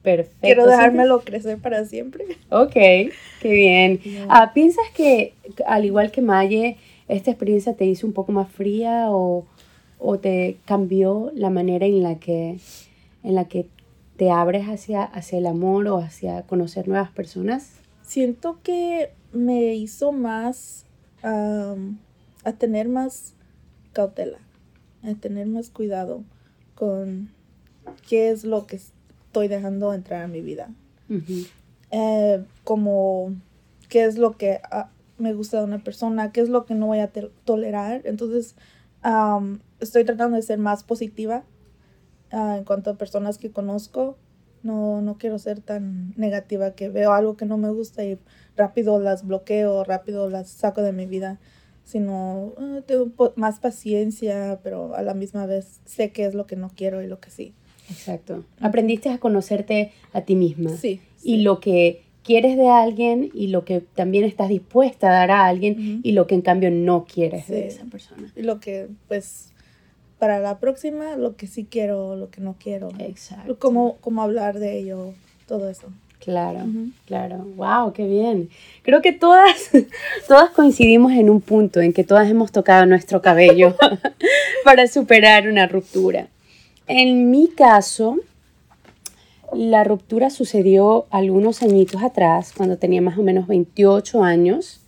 Perfecto. 0.01 0.37
Quiero 0.41 0.63
¿Sientes- 0.63 0.77
dejármelo 0.77 1.19
crecer 1.21 1.57
para 1.59 1.83
siempre. 1.85 2.25
Ok, 2.49 2.71
qué 2.73 3.11
bien. 3.51 3.99
Ah, 4.29 4.51
¿Piensas 4.53 4.85
que, 4.95 5.33
al 5.67 5.83
igual 5.85 6.11
que 6.11 6.21
Maye, 6.21 6.77
esta 7.07 7.29
experiencia 7.31 7.75
te 7.75 7.85
hizo 7.85 8.07
un 8.07 8.13
poco 8.13 8.31
más 8.31 8.49
fría 8.49 9.07
o, 9.09 9.45
o 10.05 10.19
te 10.19 10.59
cambió 10.65 11.31
la 11.33 11.49
manera 11.49 11.85
en 11.85 12.03
la 12.03 12.19
que, 12.19 12.59
en 13.23 13.35
la 13.35 13.45
que 13.45 13.67
te 14.17 14.29
abres 14.29 14.67
hacia, 14.67 15.03
hacia 15.03 15.39
el 15.39 15.47
amor 15.47 15.87
o 15.87 15.97
hacia 15.97 16.43
conocer 16.43 16.87
nuevas 16.87 17.09
personas? 17.09 17.71
Siento 18.03 18.59
que 18.61 19.09
me 19.33 19.73
hizo 19.73 20.11
más 20.11 20.85
am, 21.23 21.97
a 22.43 22.53
tener 22.53 22.87
más 22.87 23.33
cautela, 23.93 24.37
a 25.03 25.15
tener 25.15 25.47
más 25.47 25.71
cuidado 25.71 26.23
con 26.75 27.31
qué 28.07 28.29
es 28.29 28.43
lo 28.43 28.67
que 28.67 28.75
estoy 28.75 29.47
dejando 29.47 29.91
entrar 29.93 30.21
a 30.21 30.27
mi 30.27 30.41
vida. 30.41 30.69
Eh, 31.91 32.43
como 32.63 33.33
qué 33.89 34.05
es 34.05 34.17
lo 34.17 34.37
que 34.37 34.59
ah, 34.71 34.89
me 35.17 35.33
gusta 35.33 35.57
de 35.57 35.63
una 35.63 35.83
persona, 35.83 36.31
qué 36.31 36.41
es 36.41 36.49
lo 36.49 36.65
que 36.65 36.75
no 36.75 36.85
voy 36.87 36.99
a 36.99 37.11
tolerar. 37.43 38.01
Entonces, 38.05 38.55
am, 39.01 39.59
estoy 39.85 40.03
tratando 40.03 40.35
de 40.35 40.41
ser 40.43 40.59
más 40.59 40.83
positiva 40.83 41.43
ah, 42.31 42.55
en 42.57 42.63
cuanto 42.65 42.89
a 42.91 42.95
personas 42.95 43.37
que 43.37 43.51
conozco. 43.51 44.17
No, 44.63 45.01
no 45.01 45.17
quiero 45.19 45.37
ser 45.37 45.59
tan 45.61 46.13
negativa 46.17 46.71
que 46.71 46.89
veo 46.89 47.13
algo 47.13 47.37
que 47.37 47.45
no 47.45 47.57
me 47.57 47.69
gusta 47.69 48.03
y 48.03 48.17
rápido 48.57 48.99
las 48.99 49.25
bloqueo, 49.25 49.83
rápido 49.83 50.27
las 50.29 50.49
saco 50.49 50.81
de 50.81 50.91
mi 50.91 51.05
vida, 51.05 51.39
sino 51.83 52.53
ah, 52.57 52.79
tengo 52.85 53.11
más 53.35 53.59
paciencia, 53.59 54.59
pero 54.63 54.95
a 54.95 55.03
la 55.03 55.13
misma 55.13 55.45
vez 55.45 55.81
sé 55.85 56.11
qué 56.11 56.25
es 56.25 56.33
lo 56.33 56.47
que 56.47 56.55
no 56.55 56.71
quiero 56.75 57.03
y 57.03 57.07
lo 57.07 57.19
que 57.19 57.29
sí. 57.29 57.53
Exacto. 57.89 58.43
Aprendiste 58.59 59.09
a 59.09 59.19
conocerte 59.19 59.91
a 60.13 60.21
ti 60.21 60.35
misma. 60.35 60.71
Sí. 60.71 60.99
Y 61.23 61.43
lo 61.43 61.59
que 61.59 62.01
quieres 62.23 62.57
de 62.57 62.67
alguien 62.67 63.29
y 63.35 63.47
lo 63.47 63.65
que 63.65 63.81
también 63.81 64.23
estás 64.25 64.49
dispuesta 64.49 65.09
a 65.09 65.13
dar 65.13 65.29
a 65.29 65.45
alguien 65.45 65.73
Ujú. 65.73 65.99
y 66.01 66.11
lo 66.13 66.25
que 66.25 66.33
en 66.33 66.41
cambio 66.41 66.71
no 66.71 67.05
quieres 67.05 67.47
de 67.47 67.69
Sí. 67.69 67.77
esa 67.77 67.85
persona. 67.85 68.33
Y 68.35 68.41
lo 68.41 68.59
que, 68.59 68.87
pues, 69.07 69.53
para 70.19 70.39
la 70.39 70.59
próxima, 70.59 71.15
lo 71.15 71.35
que 71.35 71.47
sí 71.47 71.67
quiero, 71.69 72.15
lo 72.15 72.29
que 72.29 72.41
no 72.41 72.55
quiero. 72.59 72.89
Exacto. 72.99 73.57
Cómo, 73.59 73.97
cómo 74.01 74.21
hablar 74.21 74.59
de 74.59 74.79
ello, 74.79 75.13
todo 75.47 75.69
eso. 75.69 75.87
Claro, 76.19 76.61
claro. 77.05 77.45
Wow, 77.55 77.93
qué 77.93 78.07
bien. 78.07 78.49
Creo 78.81 79.01
que 79.01 79.11
todas, 79.11 79.69
todas 80.27 80.49
coincidimos 80.51 81.11
en 81.13 81.29
un 81.29 81.41
punto 81.41 81.81
en 81.81 81.93
que 81.93 82.03
todas 82.03 82.29
hemos 82.29 82.51
tocado 82.51 82.85
nuestro 82.85 83.21
cabello 83.21 83.75
para 84.63 84.87
superar 84.87 85.47
una 85.47 85.67
ruptura. 85.67 86.27
En 86.87 87.29
mi 87.29 87.49
caso, 87.49 88.17
la 89.53 89.83
ruptura 89.83 90.29
sucedió 90.29 91.05
algunos 91.11 91.61
añitos 91.61 92.01
atrás, 92.01 92.53
cuando 92.55 92.77
tenía 92.77 93.01
más 93.01 93.17
o 93.17 93.23
menos 93.23 93.47
28 93.47 94.23
años. 94.23 94.81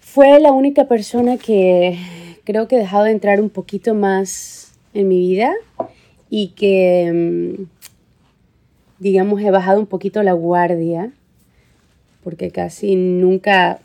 Fue 0.00 0.40
la 0.40 0.52
única 0.52 0.86
persona 0.86 1.36
que 1.36 1.98
creo 2.44 2.68
que 2.68 2.76
he 2.76 2.78
dejado 2.78 3.04
de 3.04 3.10
entrar 3.10 3.40
un 3.40 3.50
poquito 3.50 3.94
más 3.94 4.72
en 4.92 5.08
mi 5.08 5.18
vida 5.18 5.52
y 6.30 6.48
que, 6.48 7.56
mm, 7.58 7.62
digamos, 8.98 9.40
he 9.40 9.50
bajado 9.50 9.80
un 9.80 9.86
poquito 9.86 10.22
la 10.22 10.32
guardia, 10.32 11.12
porque 12.22 12.50
casi 12.50 12.96
nunca, 12.96 13.80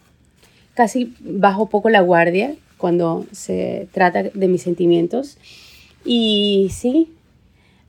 casi 0.74 1.14
bajo 1.20 1.70
poco 1.70 1.90
la 1.90 2.02
guardia 2.02 2.56
cuando 2.78 3.26
se 3.32 3.88
trata 3.92 4.24
de 4.24 4.48
mis 4.48 4.62
sentimientos. 4.62 5.38
Y 6.06 6.70
sí, 6.72 7.12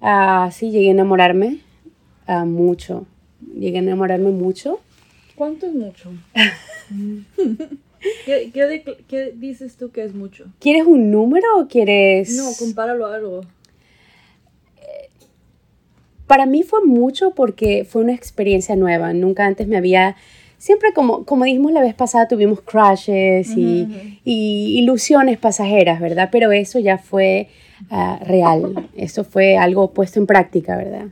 ah, 0.01 0.51
sí, 0.53 0.71
llegué 0.71 0.89
a 0.89 0.93
enamorarme 0.93 1.61
ah, 2.27 2.45
mucho, 2.45 3.07
llegué 3.55 3.79
a 3.79 3.83
enamorarme 3.83 4.31
mucho. 4.31 4.81
¿Cuánto 5.37 5.67
es 5.67 5.75
mucho? 5.75 6.11
¿Qué, 8.25 8.51
qué, 8.53 8.67
de- 8.67 8.83
qué 9.09 9.33
dices 9.37 9.77
tú 9.77 9.91
que 9.91 10.05
es 10.05 10.15
mucho? 10.15 10.47
¿Quieres 10.59 10.85
un 10.87 11.11
número 11.11 11.47
o 11.59 11.69
quieres...? 11.69 12.37
No, 12.37 12.51
compáralo 12.59 13.07
a 13.07 13.15
algo. 13.15 13.41
Para 16.27 16.47
mí 16.47 16.63
fue 16.63 16.85
mucho 16.85 17.33
porque 17.33 17.85
fue 17.85 18.03
una 18.03 18.15
experiencia 18.15 18.77
nueva. 18.77 19.13
Nunca 19.13 19.47
antes 19.47 19.67
me 19.67 19.77
había... 19.77 20.17
Siempre 20.59 20.93
como, 20.93 21.25
como 21.25 21.45
dijimos 21.45 21.73
la 21.73 21.81
vez 21.81 21.95
pasada, 21.95 22.29
tuvimos 22.29 22.61
crashes 22.61 23.57
y, 23.57 23.89
y 24.25 24.79
ilusiones 24.79 25.39
pasajeras, 25.39 26.01
¿verdad? 26.01 26.29
Pero 26.31 26.53
eso 26.53 26.79
ya 26.79 26.99
fue 26.99 27.49
ah, 27.91 28.21
real. 28.25 28.89
Eso 28.95 29.25
fue 29.25 29.57
algo 29.57 29.93
puesto 29.93 30.21
en 30.21 30.27
práctica, 30.27 30.77
¿verdad? 30.77 31.07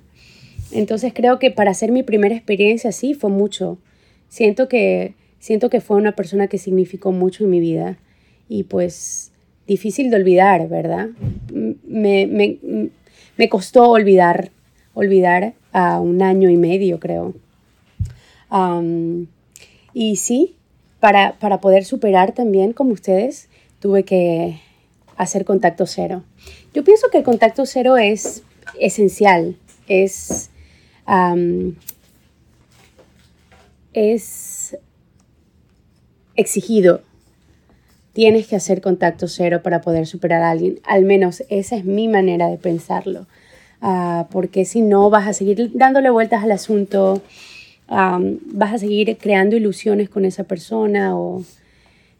Entonces 0.71 1.12
creo 1.14 1.38
que 1.38 1.50
para 1.50 1.71
hacer 1.71 1.90
mi 1.92 2.02
primera 2.02 2.35
experiencia 2.35 2.92
sí 2.92 3.14
fue 3.14 3.30
mucho. 3.30 3.78
Siento 4.28 4.68
que, 4.68 5.14
siento 5.38 5.71
que 5.71 5.80
fue 5.80 5.97
una 5.97 6.12
persona 6.12 6.49
que 6.49 6.59
significó 6.59 7.12
mucho 7.12 7.45
en 7.45 7.50
mi 7.50 7.61
vida 7.61 7.99
y 8.49 8.64
pues 8.64 9.33
difícil 9.66 10.11
de 10.11 10.16
olvidar, 10.16 10.68
¿verdad? 10.68 11.09
M- 11.52 11.76
Me, 11.87 12.26
me, 12.26 12.59
me 13.37 13.49
costó 13.49 13.90
olvidar, 13.90 14.50
olvidar 14.95 15.54
a 15.73 16.00
un 16.00 16.23
año 16.23 16.49
y 16.50 16.57
medio, 16.57 16.99
creo. 16.99 17.35
Am, 18.50 19.26
y 19.92 20.16
sí, 20.16 20.57
para, 21.00 21.38
para 21.38 21.61
poder 21.61 21.85
superar 21.85 22.33
también, 22.33 22.73
como 22.73 22.92
ustedes, 22.92 23.49
tuve 23.80 24.04
que 24.04 24.61
hacer 25.16 25.45
contacto 25.45 25.87
cero. 25.87 26.23
Yo 26.75 26.83
pienso 26.85 27.09
que 27.11 27.18
el 27.18 27.25
contacto 27.25 27.66
cero 27.66 27.97
es 27.97 28.42
esencial, 28.80 29.57
es, 29.88 30.50
am, 31.04 31.75
es 33.92 34.48
exigido. 36.38 37.02
Tienes 38.14 38.47
que 38.47 38.57
hacer 38.57 38.80
contacto 38.80 39.28
cero 39.28 39.61
para 39.62 39.83
poder 39.83 40.07
superar 40.07 40.42
a 40.42 40.50
alguien. 40.50 40.80
Al 40.85 41.04
menos 41.04 41.45
esa 41.50 41.76
es 41.76 41.85
mi 41.85 42.09
manera 42.09 42.49
de 42.49 42.57
pensarlo. 42.57 43.26
Ah, 43.80 44.26
porque 44.30 44.64
si 44.64 44.80
no, 44.80 45.11
vas 45.11 45.28
a 45.28 45.33
seguir 45.33 45.71
dándole 45.75 46.11
vueltas 46.11 46.42
al 46.42 46.52
asunto, 46.52 47.23
vas 47.88 48.73
a 48.75 48.78
seguir 48.78 49.16
creando 49.18 49.57
ilusiones 49.57 50.09
con 50.09 50.25
esa 50.25 50.45
persona 50.45 51.16
o 51.16 51.45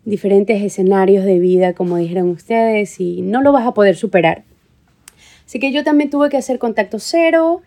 diferentes 0.04 0.62
escenarios 0.62 1.25
de 1.25 1.38
vida, 1.38 1.72
como 1.72 1.96
dijeron 1.96 2.28
ustedes, 2.28 3.00
y 3.00 3.22
no 3.22 3.42
lo 3.42 3.52
vas 3.52 3.66
a 3.66 3.75
poder 3.75 3.96
superar. 3.96 4.44
Así 5.46 5.58
que 5.58 5.72
yo 5.72 5.82
también 5.82 6.10
tuve 6.10 6.28
que 6.28 6.37
hacer 6.37 6.58
contacto 6.58 6.98
cero. 6.98 7.62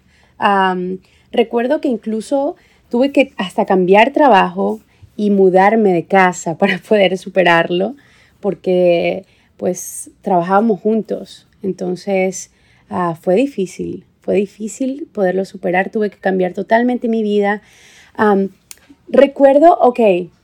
Recuerdo 1.31 1.81
que 1.81 1.89
incluso 1.89 2.55
tuve 2.89 3.11
que 3.11 3.33
hasta 3.37 3.65
cambiar 3.65 4.11
trabajo 4.11 4.79
y 5.21 5.29
mudarme 5.29 5.93
de 5.93 6.05
casa 6.05 6.57
para 6.57 6.79
poder 6.79 7.15
superarlo, 7.15 7.95
porque 8.39 9.25
pues 9.55 10.09
trabajábamos 10.21 10.79
juntos. 10.79 11.47
Entonces 11.61 12.49
ah, 12.89 13.15
fue 13.21 13.35
difícil, 13.35 14.05
fue 14.21 14.33
difícil 14.33 15.07
poderlo 15.13 15.45
superar. 15.45 15.91
Tuve 15.91 16.09
que 16.09 16.17
cambiar 16.17 16.53
totalmente 16.53 17.07
mi 17.07 17.21
vida. 17.21 17.61
Recuerdo, 19.09 19.77
ok, 19.79 19.99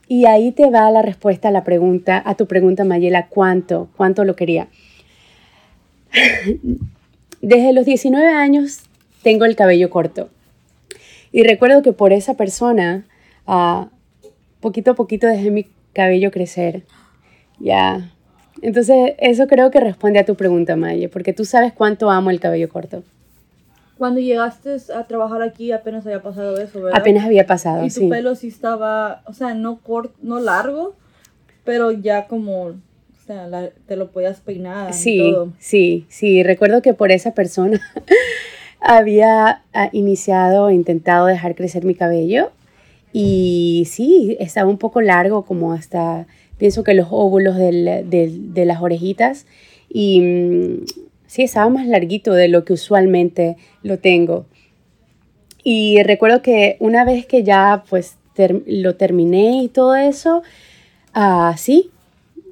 y 0.06 0.26
ahí 0.26 0.52
te 0.52 0.70
va 0.70 0.88
la 0.92 1.02
respuesta 1.02 1.48
a 1.48 1.50
la 1.50 1.64
pregunta, 1.64 2.22
a 2.24 2.36
tu 2.36 2.46
pregunta, 2.46 2.84
Mayela, 2.84 3.26
¿cuánto? 3.26 3.88
¿Cuánto 3.96 4.24
lo 4.24 4.36
quería? 4.36 4.68
Desde 7.40 7.72
los 7.72 7.84
19 7.84 8.28
años 8.28 8.82
tengo 9.22 9.44
el 9.44 9.56
cabello 9.56 9.90
corto. 9.90 10.30
Y 11.32 11.42
recuerdo 11.42 11.82
que 11.82 11.92
por 11.92 12.12
esa 12.12 12.34
persona, 12.34 13.06
ah, 13.46 13.88
poquito 14.60 14.92
a 14.92 14.94
poquito 14.94 15.26
dejé 15.26 15.50
mi 15.50 15.66
cabello 15.92 16.30
crecer. 16.30 16.84
Ya. 17.58 18.10
Entonces, 18.62 19.14
eso 19.18 19.46
creo 19.46 19.70
que 19.70 19.80
responde 19.80 20.18
a 20.18 20.24
tu 20.24 20.34
pregunta, 20.34 20.76
Maye, 20.76 21.08
porque 21.08 21.32
tú 21.32 21.44
sabes 21.44 21.72
cuánto 21.72 22.10
amo 22.10 22.30
el 22.30 22.40
cabello 22.40 22.68
corto. 22.68 23.02
Cuando 23.96 24.20
llegaste 24.20 24.76
a 24.94 25.04
trabajar 25.08 25.42
aquí 25.42 25.72
apenas 25.72 26.06
había 26.06 26.22
pasado 26.22 26.56
eso, 26.60 26.80
¿verdad? 26.82 27.00
Apenas 27.00 27.24
había 27.24 27.46
pasado, 27.46 27.84
Y 27.84 27.88
tu 27.90 28.00
sí. 28.00 28.08
pelo 28.08 28.34
sí 28.36 28.48
estaba, 28.48 29.22
o 29.26 29.32
sea, 29.32 29.54
no 29.54 29.78
corto, 29.80 30.14
no 30.22 30.38
largo, 30.38 30.94
pero 31.64 31.90
ya 31.90 32.26
como, 32.28 32.62
o 32.66 32.74
sea, 33.26 33.48
la- 33.48 33.70
te 33.86 33.96
lo 33.96 34.10
podías 34.10 34.40
peinar 34.40 34.90
y 34.90 34.92
Sí, 34.94 35.18
todo. 35.32 35.52
sí, 35.58 36.06
sí. 36.08 36.42
Recuerdo 36.44 36.80
que 36.80 36.94
por 36.94 37.10
esa 37.10 37.32
persona 37.34 37.80
había 38.80 39.62
ah, 39.72 39.88
iniciado, 39.92 40.70
intentado 40.70 41.26
dejar 41.26 41.54
crecer 41.54 41.84
mi 41.84 41.94
cabello 41.94 42.52
y 43.12 43.84
sí, 43.90 44.36
estaba 44.40 44.68
un 44.70 44.78
poco 44.78 45.00
largo, 45.00 45.44
como 45.44 45.72
hasta, 45.72 46.26
pienso 46.58 46.84
que 46.84 46.94
los 46.94 47.08
óvulos 47.10 47.56
del- 47.56 48.08
del- 48.10 48.52
de 48.54 48.64
las 48.64 48.80
orejitas 48.82 49.46
y 49.88 50.20
mm, 50.20 50.84
sí, 51.26 51.42
estaba 51.42 51.68
más 51.70 51.86
larguito 51.86 52.34
de 52.34 52.48
lo 52.48 52.64
que 52.64 52.72
usualmente 52.74 53.56
lo 53.82 53.98
tengo. 53.98 54.46
Y 55.64 56.02
recuerdo 56.02 56.42
que 56.42 56.76
una 56.80 57.04
vez 57.04 57.26
que 57.26 57.42
ya 57.42 57.84
pues 57.88 58.16
ter- 58.34 58.62
lo 58.66 58.94
terminé 58.96 59.62
y 59.62 59.68
todo 59.68 59.96
eso, 59.96 60.42
ah, 61.14 61.54
sí, 61.56 61.90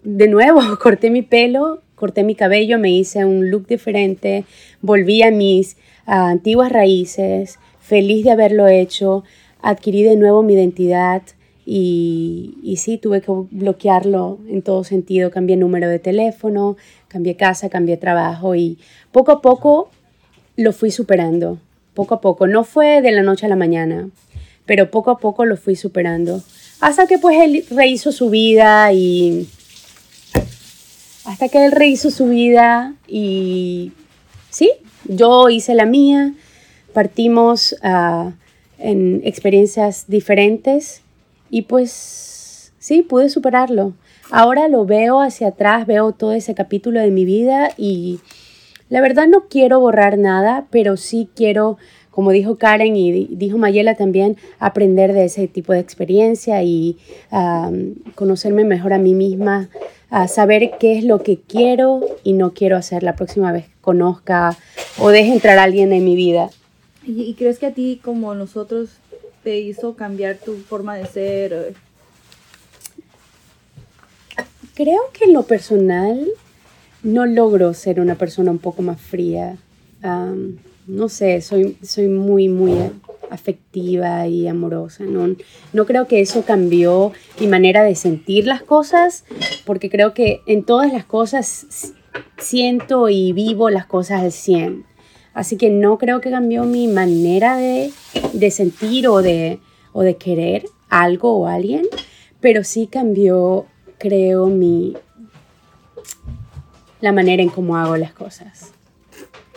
de 0.02 0.28
nuevo 0.28 0.60
corté 0.82 1.10
mi 1.10 1.22
pelo, 1.22 1.82
corté 1.94 2.24
mi 2.24 2.34
cabello, 2.34 2.78
me 2.78 2.90
hice 2.90 3.24
un 3.24 3.50
look 3.50 3.66
diferente, 3.66 4.44
volví 4.82 5.22
a 5.22 5.30
mis 5.30 5.76
ah, 6.06 6.28
antiguas 6.30 6.70
raíces, 6.72 7.58
feliz 7.80 8.24
de 8.24 8.32
haberlo 8.32 8.66
hecho, 8.68 9.24
adquirí 9.66 10.04
de 10.04 10.14
nuevo 10.14 10.44
mi 10.44 10.54
identidad 10.54 11.22
y, 11.64 12.54
y 12.62 12.76
sí, 12.76 12.98
tuve 12.98 13.20
que 13.20 13.32
bloquearlo 13.50 14.38
en 14.48 14.62
todo 14.62 14.84
sentido, 14.84 15.32
cambié 15.32 15.56
número 15.56 15.88
de 15.88 15.98
teléfono, 15.98 16.76
cambié 17.08 17.34
casa, 17.34 17.68
cambié 17.68 17.96
trabajo 17.96 18.54
y 18.54 18.78
poco 19.10 19.32
a 19.32 19.42
poco 19.42 19.90
lo 20.56 20.72
fui 20.72 20.92
superando, 20.92 21.58
poco 21.94 22.14
a 22.14 22.20
poco, 22.20 22.46
no 22.46 22.62
fue 22.62 23.02
de 23.02 23.10
la 23.10 23.22
noche 23.22 23.46
a 23.46 23.48
la 23.48 23.56
mañana, 23.56 24.08
pero 24.66 24.92
poco 24.92 25.10
a 25.10 25.18
poco 25.18 25.44
lo 25.44 25.56
fui 25.56 25.74
superando. 25.74 26.42
Hasta 26.80 27.08
que 27.08 27.18
pues 27.18 27.36
él 27.40 27.64
rehizo 27.70 28.12
su 28.12 28.30
vida 28.30 28.92
y 28.92 29.48
hasta 31.24 31.48
que 31.48 31.64
él 31.64 31.72
rehizo 31.72 32.12
su 32.12 32.26
vida 32.28 32.94
y 33.08 33.90
sí, 34.48 34.70
yo 35.06 35.48
hice 35.48 35.74
la 35.74 35.86
mía, 35.86 36.34
partimos 36.92 37.74
ah, 37.82 38.30
en 38.78 39.20
experiencias 39.24 40.04
diferentes 40.08 41.02
y 41.50 41.62
pues 41.62 42.72
sí, 42.78 43.02
pude 43.02 43.28
superarlo. 43.28 43.94
Ahora 44.30 44.68
lo 44.68 44.84
veo 44.86 45.20
hacia 45.20 45.48
atrás, 45.48 45.86
veo 45.86 46.12
todo 46.12 46.32
ese 46.32 46.54
capítulo 46.54 47.00
de 47.00 47.10
mi 47.10 47.24
vida 47.24 47.70
y 47.76 48.20
la 48.88 49.00
verdad 49.00 49.26
no 49.28 49.48
quiero 49.48 49.80
borrar 49.80 50.18
nada, 50.18 50.66
pero 50.70 50.96
sí 50.96 51.28
quiero, 51.34 51.76
como 52.10 52.30
dijo 52.32 52.56
Karen 52.56 52.96
y 52.96 53.12
di- 53.12 53.28
dijo 53.30 53.58
Mayela 53.58 53.94
también, 53.94 54.36
aprender 54.58 55.12
de 55.12 55.24
ese 55.26 55.46
tipo 55.48 55.72
de 55.72 55.78
experiencia 55.80 56.62
y 56.62 56.96
ah, 57.30 57.70
conocerme 58.14 58.64
mejor 58.64 58.92
a 58.92 58.98
mí 58.98 59.14
misma, 59.14 59.68
a 60.10 60.28
saber 60.28 60.72
qué 60.78 60.98
es 60.98 61.04
lo 61.04 61.22
que 61.22 61.38
quiero 61.40 62.00
y 62.24 62.32
no 62.32 62.52
quiero 62.52 62.76
hacer 62.76 63.02
la 63.02 63.16
próxima 63.16 63.50
vez 63.52 63.66
que 63.66 63.74
conozca 63.80 64.56
o 64.98 65.08
deje 65.10 65.32
entrar 65.32 65.58
a 65.58 65.64
alguien 65.64 65.92
en 65.92 66.04
mi 66.04 66.14
vida. 66.16 66.50
¿Y, 67.06 67.34
crees 67.34 67.60
que 67.60 67.66
a 67.66 67.72
ti, 67.72 68.00
como 68.02 68.34
nosotros, 68.34 68.90
te 69.44 69.58
hizo 69.58 69.94
cambiar 69.94 70.38
tu 70.38 70.56
forma 70.56 70.96
de 70.96 71.06
ser? 71.06 71.74
Creo 74.74 75.02
que 75.12 75.26
en 75.26 75.32
lo 75.32 75.44
personal 75.44 76.26
no 77.04 77.24
logro 77.24 77.72
ser 77.74 78.00
una 78.00 78.16
persona 78.16 78.50
un 78.50 78.58
poco 78.58 78.82
más 78.82 79.00
fría. 79.00 79.56
No 80.88 81.08
sé, 81.08 81.40
soy, 81.42 81.76
soy 81.82 82.08
muy, 82.08 82.48
muy 82.48 82.74
afectiva 83.30 84.26
y 84.26 84.48
amorosa. 84.48 85.04
No, 85.04 85.36
no 85.72 85.86
creo 85.86 86.08
que 86.08 86.20
eso 86.20 86.42
cambió 86.42 87.12
mi 87.38 87.46
manera 87.46 87.84
de 87.84 87.94
sentir 87.94 88.46
las 88.46 88.62
cosas, 88.62 89.24
porque 89.64 89.90
creo 89.90 90.12
que 90.12 90.40
en 90.46 90.64
todas 90.64 90.92
las 90.92 91.04
cosas 91.04 91.92
siento 92.38 93.08
y 93.08 93.32
vivo 93.32 93.70
las 93.70 93.86
cosas 93.86 94.22
al 94.22 94.32
100. 94.32 94.95
Así 95.36 95.58
que 95.58 95.68
no 95.68 95.98
creo 95.98 96.22
que 96.22 96.30
cambió 96.30 96.64
mi 96.64 96.88
manera 96.88 97.58
de, 97.58 97.92
de 98.32 98.50
sentir 98.50 99.06
o 99.06 99.20
de, 99.20 99.60
o 99.92 100.00
de 100.00 100.16
querer 100.16 100.64
algo 100.88 101.36
o 101.36 101.46
alguien, 101.46 101.84
pero 102.40 102.64
sí 102.64 102.86
cambió, 102.86 103.66
creo, 103.98 104.46
mi, 104.46 104.96
la 107.02 107.12
manera 107.12 107.42
en 107.42 107.50
cómo 107.50 107.76
hago 107.76 107.98
las 107.98 108.14
cosas. 108.14 108.72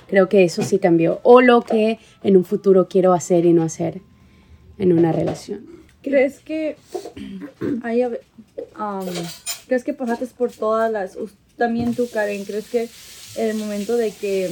Creo 0.10 0.28
que 0.28 0.44
eso 0.44 0.64
sí 0.64 0.80
cambió. 0.80 1.22
O 1.24 1.40
lo 1.40 1.62
que 1.62 1.98
en 2.24 2.36
un 2.36 2.44
futuro 2.44 2.90
quiero 2.90 3.14
hacer 3.14 3.46
y 3.46 3.54
no 3.54 3.64
hacer 3.64 4.02
en 4.80 4.92
una 4.92 5.14
relación. 5.14 5.66
¿Crees 6.02 6.40
que 6.40 6.76
hay, 7.84 8.04
um, 8.04 8.12
crees 9.68 9.86
que 9.86 9.94
pasaste 9.94 10.28
por 10.38 10.52
todas 10.52 10.92
las 10.92 11.18
también 11.56 11.96
tú 11.96 12.10
Karen 12.10 12.44
crees 12.44 12.68
que 12.68 12.90
el 13.38 13.56
momento 13.56 13.96
de 13.96 14.12
que 14.12 14.50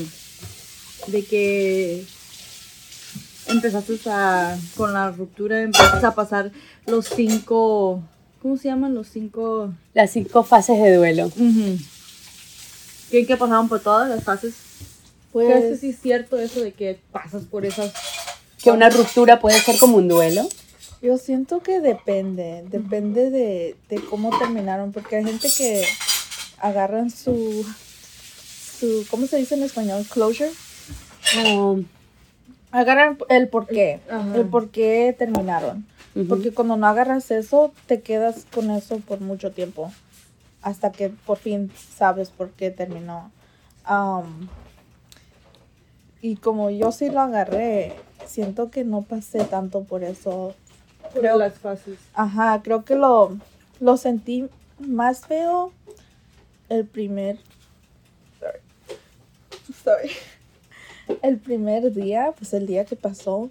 de 1.05 1.23
que 1.23 2.05
empezaste 3.47 3.97
a 4.07 4.57
con 4.75 4.93
la 4.93 5.11
ruptura 5.11 5.61
empezaste 5.61 6.05
a 6.05 6.15
pasar 6.15 6.51
los 6.85 7.05
cinco 7.05 8.03
¿cómo 8.41 8.57
se 8.57 8.69
llaman 8.69 8.93
los 8.95 9.07
cinco? 9.07 9.73
Las 9.93 10.11
cinco 10.11 10.43
fases 10.43 10.81
de 10.81 10.95
duelo. 10.95 11.29
¿Creen 13.09 13.25
que 13.25 13.37
pasaron 13.37 13.67
por 13.67 13.81
todas 13.81 14.09
las 14.09 14.23
fases? 14.23 14.53
Pues, 15.31 15.47
¿Crees 15.47 15.71
que 15.73 15.77
sí 15.77 15.89
es 15.89 15.99
cierto 15.99 16.37
eso 16.37 16.61
de 16.61 16.71
que 16.71 16.99
pasas 17.11 17.43
por 17.43 17.65
esas? 17.65 17.91
Que 18.63 18.71
una 18.71 18.89
ruptura 18.89 19.39
puede 19.39 19.59
ser 19.59 19.77
como 19.77 19.97
un 19.97 20.07
duelo. 20.07 20.47
Yo 21.01 21.17
siento 21.17 21.61
que 21.61 21.79
depende, 21.79 22.63
depende 22.69 23.29
de, 23.29 23.75
de 23.89 23.95
cómo 24.09 24.37
terminaron, 24.39 24.93
porque 24.93 25.17
hay 25.17 25.25
gente 25.25 25.49
que 25.55 25.83
agarran 26.59 27.11
su, 27.11 27.65
su, 28.79 29.05
¿cómo 29.11 29.27
se 29.27 29.37
dice 29.37 29.55
en 29.55 29.63
español? 29.63 30.05
Closure. 30.09 30.51
Oh, 31.45 31.79
Agarran 32.71 33.17
el 33.29 33.47
por 33.47 33.65
qué, 33.67 34.01
Ajá. 34.09 34.35
el 34.35 34.45
por 34.45 34.69
qué 34.69 35.15
terminaron. 35.17 35.85
Porque 36.27 36.51
cuando 36.51 36.77
no 36.77 36.87
agarras 36.87 37.29
eso, 37.31 37.71
te 37.85 38.01
quedas 38.01 38.45
con 38.53 38.71
eso 38.71 38.97
por 38.99 39.21
mucho 39.21 39.51
tiempo. 39.51 39.91
Hasta 40.63 40.91
que 40.91 41.09
por 41.09 41.37
fin 41.37 41.71
sabes 41.95 42.29
por 42.29 42.49
qué 42.51 42.71
terminó. 42.71 43.31
Y 46.21 46.35
como 46.37 46.69
yo 46.71 46.91
sí 46.91 47.09
lo 47.09 47.21
agarré, 47.21 47.93
siento 48.25 48.71
que 48.71 48.83
no 48.83 49.03
pasé 49.03 49.43
tanto 49.45 49.83
por 49.83 50.03
eso. 50.03 50.55
Por 51.13 51.21
Creo- 51.21 51.37
las 51.37 51.53
fases. 51.59 51.97
Ajá, 52.13 52.61
creo 52.63 52.83
que 52.83 52.95
lo, 52.95 53.37
lo 53.79 53.97
sentí 53.97 54.47
más 54.79 55.21
feo 55.25 55.71
el 56.69 56.85
primer. 56.85 57.37
Sorry. 58.39 58.59
Sorry. 59.83 60.09
El 61.21 61.37
primer 61.37 61.93
día, 61.93 62.33
pues 62.37 62.53
el 62.53 62.67
día 62.67 62.85
que 62.85 62.95
pasó. 62.95 63.49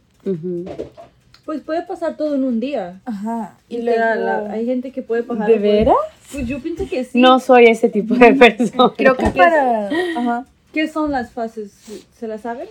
Pues 1.45 1.61
puede 1.63 1.83
pasar 1.83 2.17
todo 2.17 2.35
en 2.35 2.45
un 2.45 2.59
día. 2.59 3.01
Ajá. 3.05 3.57
Y 3.69 3.79
Literal, 3.79 4.21
luego- 4.25 4.49
la- 4.49 4.53
hay 4.55 4.67
gente 4.67 4.91
que 4.91 5.03
puede 5.03 5.23
pasar. 5.23 5.47
¿De 5.47 5.55
por- 5.55 5.63
veras? 5.63 5.97
Pues 6.33 6.47
yo 6.49 6.61
pienso 6.61 6.89
que 6.89 7.05
sí. 7.05 7.21
No 7.21 7.39
soy 7.39 7.67
ese 7.67 7.89
tipo 7.89 8.15
de 8.17 8.33
persona. 8.35 8.93
Creo 8.97 9.17
que 9.17 9.27
para. 9.31 9.89
Ajá. 10.17 10.47
¿Qué 10.73 10.89
son 10.89 11.11
las 11.13 11.31
fases? 11.31 11.73
¿Se 12.19 12.27
las 12.27 12.41
saben? 12.43 12.69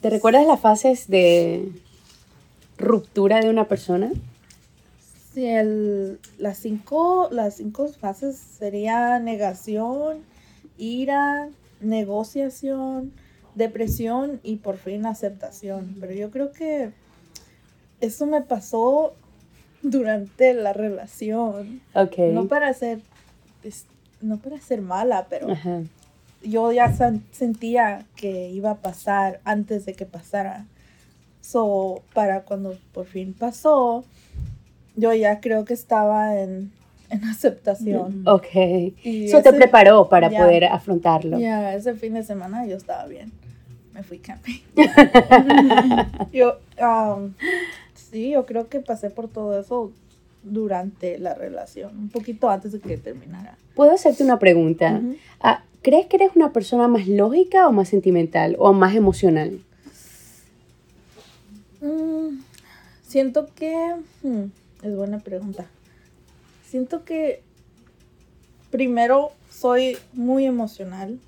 ¿Te 0.00 0.10
recuerdas 0.10 0.46
las 0.46 0.60
fases 0.60 1.08
de 1.08 1.70
ruptura 2.78 3.40
de 3.40 3.48
una 3.48 3.66
persona? 3.66 4.10
Sí, 5.32 5.46
el, 5.46 6.18
las, 6.38 6.58
cinco, 6.58 7.28
las 7.30 7.54
cinco 7.54 7.86
fases 7.88 8.36
sería 8.36 9.20
negación, 9.20 10.18
ira, 10.78 11.48
negociación, 11.80 13.12
depresión 13.58 14.40
y 14.42 14.56
por 14.56 14.76
fin 14.78 15.04
aceptación. 15.06 15.96
Pero 16.00 16.14
yo 16.14 16.30
creo 16.30 16.52
que 16.52 16.90
eso 18.00 18.26
me 18.26 18.40
pasó 18.42 19.14
durante 19.82 20.54
la 20.54 20.72
relación. 20.72 21.80
Ok. 21.94 22.18
No 22.32 22.46
para 22.46 22.72
ser, 22.72 23.00
no 24.20 24.38
para 24.38 24.58
ser 24.60 24.80
mala, 24.80 25.26
pero 25.28 25.50
Ajá. 25.52 25.82
yo 26.42 26.72
ya 26.72 26.86
sen- 26.96 27.22
sentía 27.32 28.06
que 28.16 28.48
iba 28.50 28.70
a 28.70 28.76
pasar 28.76 29.40
antes 29.44 29.84
de 29.84 29.94
que 29.94 30.06
pasara. 30.06 30.64
So, 31.40 32.02
para 32.14 32.42
cuando 32.42 32.76
por 32.92 33.06
fin 33.06 33.32
pasó, 33.32 34.04
yo 34.96 35.12
ya 35.14 35.40
creo 35.40 35.64
que 35.64 35.72
estaba 35.74 36.38
en, 36.40 36.70
en 37.10 37.24
aceptación. 37.24 38.22
Ok. 38.28 38.54
Y 39.02 39.26
Eso 39.26 39.40
te 39.42 39.52
preparó 39.52 40.08
para 40.08 40.28
poder 40.28 40.64
afrontarlo. 40.66 41.38
Ya, 41.38 41.74
ese 41.74 41.94
fin 41.94 42.14
de 42.14 42.22
semana 42.22 42.66
yo 42.66 42.76
estaba 42.76 43.06
bien. 43.06 43.32
Me 43.98 44.04
fui 44.04 44.18
camping. 44.18 44.60
yo, 46.32 46.58
um, 46.80 47.34
sí, 47.94 48.30
yo 48.30 48.46
creo 48.46 48.68
que 48.68 48.78
pasé 48.78 49.10
por 49.10 49.26
todo 49.26 49.58
eso 49.58 49.90
durante 50.44 51.18
la 51.18 51.34
relación, 51.34 51.98
un 51.98 52.08
poquito 52.08 52.48
antes 52.48 52.70
de 52.70 52.78
que 52.78 52.96
terminara. 52.96 53.58
¿Puedo 53.74 53.90
hacerte 53.90 54.22
una 54.22 54.38
pregunta? 54.38 55.02
Ah, 55.40 55.64
¿Crees 55.82 56.06
que 56.06 56.14
eres 56.14 56.30
una 56.36 56.52
persona 56.52 56.86
más 56.86 57.08
lógica 57.08 57.66
o 57.66 57.72
más 57.72 57.88
sentimental 57.88 58.54
o 58.60 58.72
más 58.72 58.94
emocional? 58.94 59.58
Siento 63.02 63.48
que... 63.56 63.96
hmm, 64.22 64.44
es 64.84 64.96
buena 64.96 65.18
pregunta. 65.18 65.66
Siento 66.68 67.04
que 67.04 67.42
primero 68.70 69.32
soy 69.50 69.96
muy 70.12 70.44
emocional. 70.44 71.18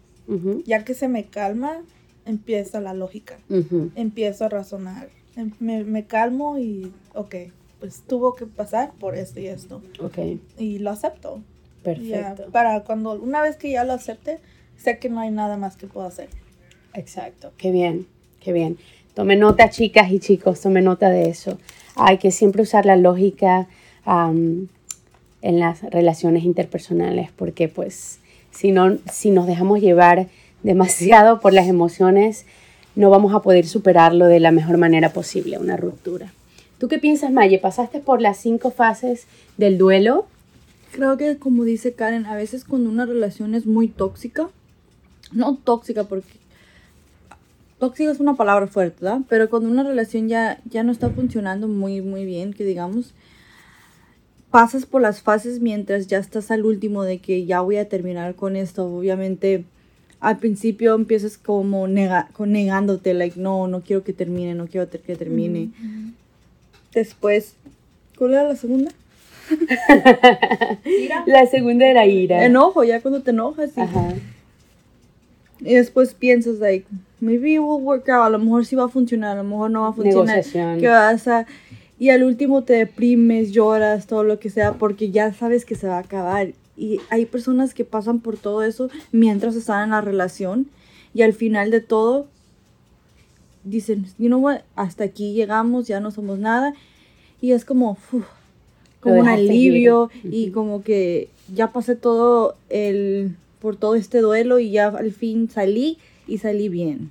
Ya 0.64 0.84
que 0.84 0.94
se 0.94 1.08
me 1.08 1.24
calma, 1.24 1.78
empieza 2.26 2.80
la 2.80 2.94
lógica. 2.94 3.38
ujú. 3.48 3.90
Empiezo 3.94 4.44
a 4.44 4.48
razonar. 4.48 5.08
Em- 5.36 5.52
Me, 5.60 5.84
me 5.84 6.04
calmo 6.06 6.58
y, 6.58 6.92
ok, 7.14 7.34
pues 7.78 8.02
tuvo 8.06 8.34
que 8.34 8.46
pasar 8.46 8.92
por 8.98 9.16
esto 9.16 9.40
y 9.40 9.46
esto. 9.46 9.82
Ok, 10.00 10.18
Y 10.58 10.78
lo 10.80 10.90
acepto. 10.90 11.42
Ya, 11.78 11.82
perfecto. 11.84 12.50
para 12.52 12.84
cuando, 12.84 13.12
una 13.12 13.40
vez 13.40 13.56
que 13.56 13.70
ya 13.70 13.84
lo 13.84 13.94
acepte, 13.94 14.38
sé 14.76 14.98
que 14.98 15.08
no 15.08 15.20
hay 15.20 15.30
nada 15.30 15.56
más 15.56 15.76
que 15.76 15.86
puedo 15.86 16.06
hacer. 16.06 16.28
Exacto, 16.94 17.52
qué 17.56 17.70
bien, 17.70 18.06
qué 18.40 18.52
bien. 18.52 18.76
Tome 19.14 19.36
nota, 19.36 19.70
chicas 19.70 20.10
y 20.12 20.18
chicos, 20.20 20.60
tome 20.60 20.82
nota 20.82 21.08
de 21.08 21.30
eso. 21.30 21.58
Hay 21.96 22.18
que 22.18 22.30
siempre 22.32 22.62
usar 22.62 22.84
la 22.86 22.96
lógica 22.96 23.66
en 25.42 25.58
las 25.58 25.82
relaciones 25.82 26.44
interpersonales, 26.44 27.30
porque 27.34 27.68
pues 27.68 28.18
si 28.50 28.72
no, 28.72 28.98
si 29.10 29.30
nos 29.30 29.46
dejamos 29.46 29.80
llevar 29.80 30.28
demasiado 30.62 31.40
por 31.40 31.52
las 31.52 31.68
emociones, 31.68 32.46
no 32.96 33.10
vamos 33.10 33.34
a 33.34 33.42
poder 33.42 33.66
superarlo 33.66 34.26
de 34.26 34.40
la 34.40 34.50
mejor 34.50 34.76
manera 34.76 35.12
posible, 35.12 35.58
una 35.58 35.76
ruptura. 35.76 36.32
¿Tú 36.78 36.88
qué 36.88 36.98
piensas, 36.98 37.30
Maye? 37.30 37.58
¿Pasaste 37.58 38.00
por 38.00 38.20
las 38.20 38.38
cinco 38.38 38.70
fases 38.70 39.26
del 39.56 39.78
duelo? 39.78 40.26
Creo 40.92 41.16
que 41.16 41.36
como 41.36 41.64
dice 41.64 41.92
Karen, 41.92 42.26
a 42.26 42.34
veces 42.34 42.64
cuando 42.64 42.90
una 42.90 43.06
relación 43.06 43.54
es 43.54 43.66
muy 43.66 43.88
tóxica, 43.88 44.48
no 45.32 45.56
tóxica 45.56 46.04
porque 46.04 46.40
tóxica 47.78 48.12
es 48.12 48.20
una 48.20 48.34
palabra 48.34 48.68
fuerte. 48.68 49.06
Pero 49.28 49.50
cuando 49.50 49.68
una 49.68 49.82
relación 49.82 50.28
ya, 50.28 50.60
ya 50.64 50.84
no 50.84 50.92
está 50.92 51.10
funcionando 51.10 51.66
muy, 51.66 52.00
muy 52.00 52.24
bien, 52.24 52.52
que 52.52 52.64
digamos, 52.64 53.14
pasas 54.50 54.86
por 54.86 55.00
las 55.00 55.22
fases 55.22 55.60
mientras 55.60 56.06
ya 56.06 56.18
estás 56.18 56.52
al 56.52 56.64
último 56.64 57.02
de 57.02 57.18
que 57.18 57.46
ya 57.46 57.60
voy 57.60 57.76
a 57.76 57.88
terminar 57.88 58.36
con 58.36 58.54
esto. 58.54 58.86
Obviamente, 58.86 59.64
al 60.20 60.38
principio 60.38 60.94
empiezas 60.94 61.38
como 61.38 61.88
nega, 61.88 62.28
con 62.32 62.52
negándote, 62.52 63.14
like, 63.14 63.38
no, 63.40 63.66
no 63.68 63.80
quiero 63.80 64.04
que 64.04 64.12
termine, 64.12 64.54
no 64.54 64.66
quiero 64.66 64.88
que 64.90 65.16
termine. 65.16 65.70
Después, 66.92 67.54
¿cuál 68.18 68.32
era 68.32 68.44
la 68.44 68.56
segunda? 68.56 68.90
La 71.26 71.46
segunda 71.46 71.86
era 71.86 72.06
ira. 72.06 72.44
Enojo, 72.44 72.84
ya 72.84 73.00
cuando 73.00 73.22
te 73.22 73.30
enojas. 73.30 73.70
y- 73.76 73.80
Ajá. 73.80 74.14
Y 75.60 75.74
después 75.74 76.14
piensas, 76.14 76.58
like, 76.58 76.86
maybe 77.20 77.52
it 77.54 77.60
will 77.60 77.82
work 77.82 78.08
out, 78.08 78.26
a 78.26 78.30
lo 78.30 78.38
mejor 78.38 78.64
sí 78.64 78.76
va 78.76 78.84
a 78.84 78.88
funcionar, 78.88 79.36
a 79.36 79.42
lo 79.42 79.48
mejor 79.48 79.70
no 79.70 79.82
va 79.82 79.88
a 79.88 79.92
funcionar. 79.92 80.36
Negociación. 80.36 80.80
¿Qué 80.80 80.88
vas 80.88 81.28
a...? 81.28 81.46
Y 81.98 82.08
al 82.08 82.22
último 82.24 82.62
te 82.64 82.72
deprimes, 82.72 83.52
lloras, 83.52 84.06
todo 84.06 84.24
lo 84.24 84.38
que 84.38 84.48
sea, 84.48 84.72
porque 84.74 85.10
ya 85.10 85.34
sabes 85.34 85.66
que 85.66 85.74
se 85.74 85.86
va 85.86 85.96
a 85.96 86.00
acabar. 86.00 86.48
Y 86.80 86.98
hay 87.10 87.26
personas 87.26 87.74
que 87.74 87.84
pasan 87.84 88.20
por 88.20 88.38
todo 88.38 88.62
eso 88.62 88.88
mientras 89.12 89.54
están 89.54 89.84
en 89.84 89.90
la 89.90 90.00
relación 90.00 90.66
y 91.12 91.20
al 91.22 91.34
final 91.34 91.70
de 91.70 91.80
todo 91.82 92.26
dicen, 93.64 94.06
you 94.18 94.28
know 94.28 94.40
what, 94.40 94.60
hasta 94.76 95.04
aquí 95.04 95.34
llegamos, 95.34 95.86
ya 95.86 96.00
no 96.00 96.10
somos 96.10 96.38
nada. 96.38 96.72
Y 97.42 97.52
es 97.52 97.66
como, 97.66 97.98
uf, 98.12 98.24
como 99.00 99.16
un 99.20 99.26
ir. 99.26 99.32
alivio 99.32 100.10
y 100.24 100.44
Ujú. 100.46 100.52
como 100.54 100.82
que 100.82 101.28
ya 101.54 101.70
pasé 101.70 101.96
todo 101.96 102.56
el, 102.70 103.36
por 103.60 103.76
todo 103.76 103.94
este 103.94 104.20
duelo 104.20 104.58
y 104.58 104.70
ya 104.70 104.88
al 104.88 105.12
fin 105.12 105.50
salí 105.50 105.98
y 106.26 106.38
salí 106.38 106.70
bien. 106.70 107.10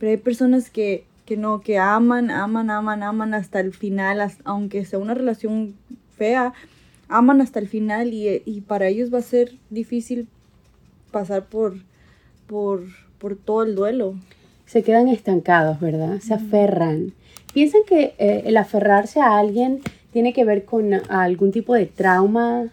Pero 0.00 0.10
hay 0.10 0.16
personas 0.16 0.70
que, 0.70 1.04
que 1.24 1.36
no, 1.36 1.60
que 1.60 1.78
aman, 1.78 2.30
aman, 2.32 2.70
aman, 2.70 3.02
aman 3.04 3.34
hasta 3.34 3.60
el 3.60 3.72
final, 3.72 4.20
as- 4.20 4.38
aunque 4.44 4.84
sea 4.84 4.98
una 4.98 5.14
relación 5.14 5.74
fea, 6.16 6.52
aman 7.08 7.40
hasta 7.40 7.58
el 7.58 7.68
final 7.68 8.12
y, 8.12 8.42
y 8.44 8.60
para 8.62 8.88
ellos 8.88 9.12
va 9.12 9.18
a 9.18 9.22
ser 9.22 9.52
difícil 9.70 10.28
pasar 11.10 11.46
por, 11.46 11.74
por, 12.46 12.82
por 13.18 13.36
todo 13.36 13.62
el 13.62 13.74
duelo. 13.74 14.14
se 14.66 14.82
quedan 14.82 15.08
estancados, 15.08 15.80
¿verdad? 15.80 16.20
Se 16.20 16.34
aferran. 16.34 17.12
¿Piensan 17.54 17.80
que 17.86 18.14
eh, 18.18 18.42
el 18.46 18.56
aferrarse 18.58 19.20
a 19.20 19.38
alguien 19.38 19.80
tiene 20.12 20.32
que 20.32 20.44
ver 20.44 20.64
con 20.64 20.92
algún 21.10 21.50
tipo 21.52 21.74
de 21.74 21.86
trauma 21.86 22.68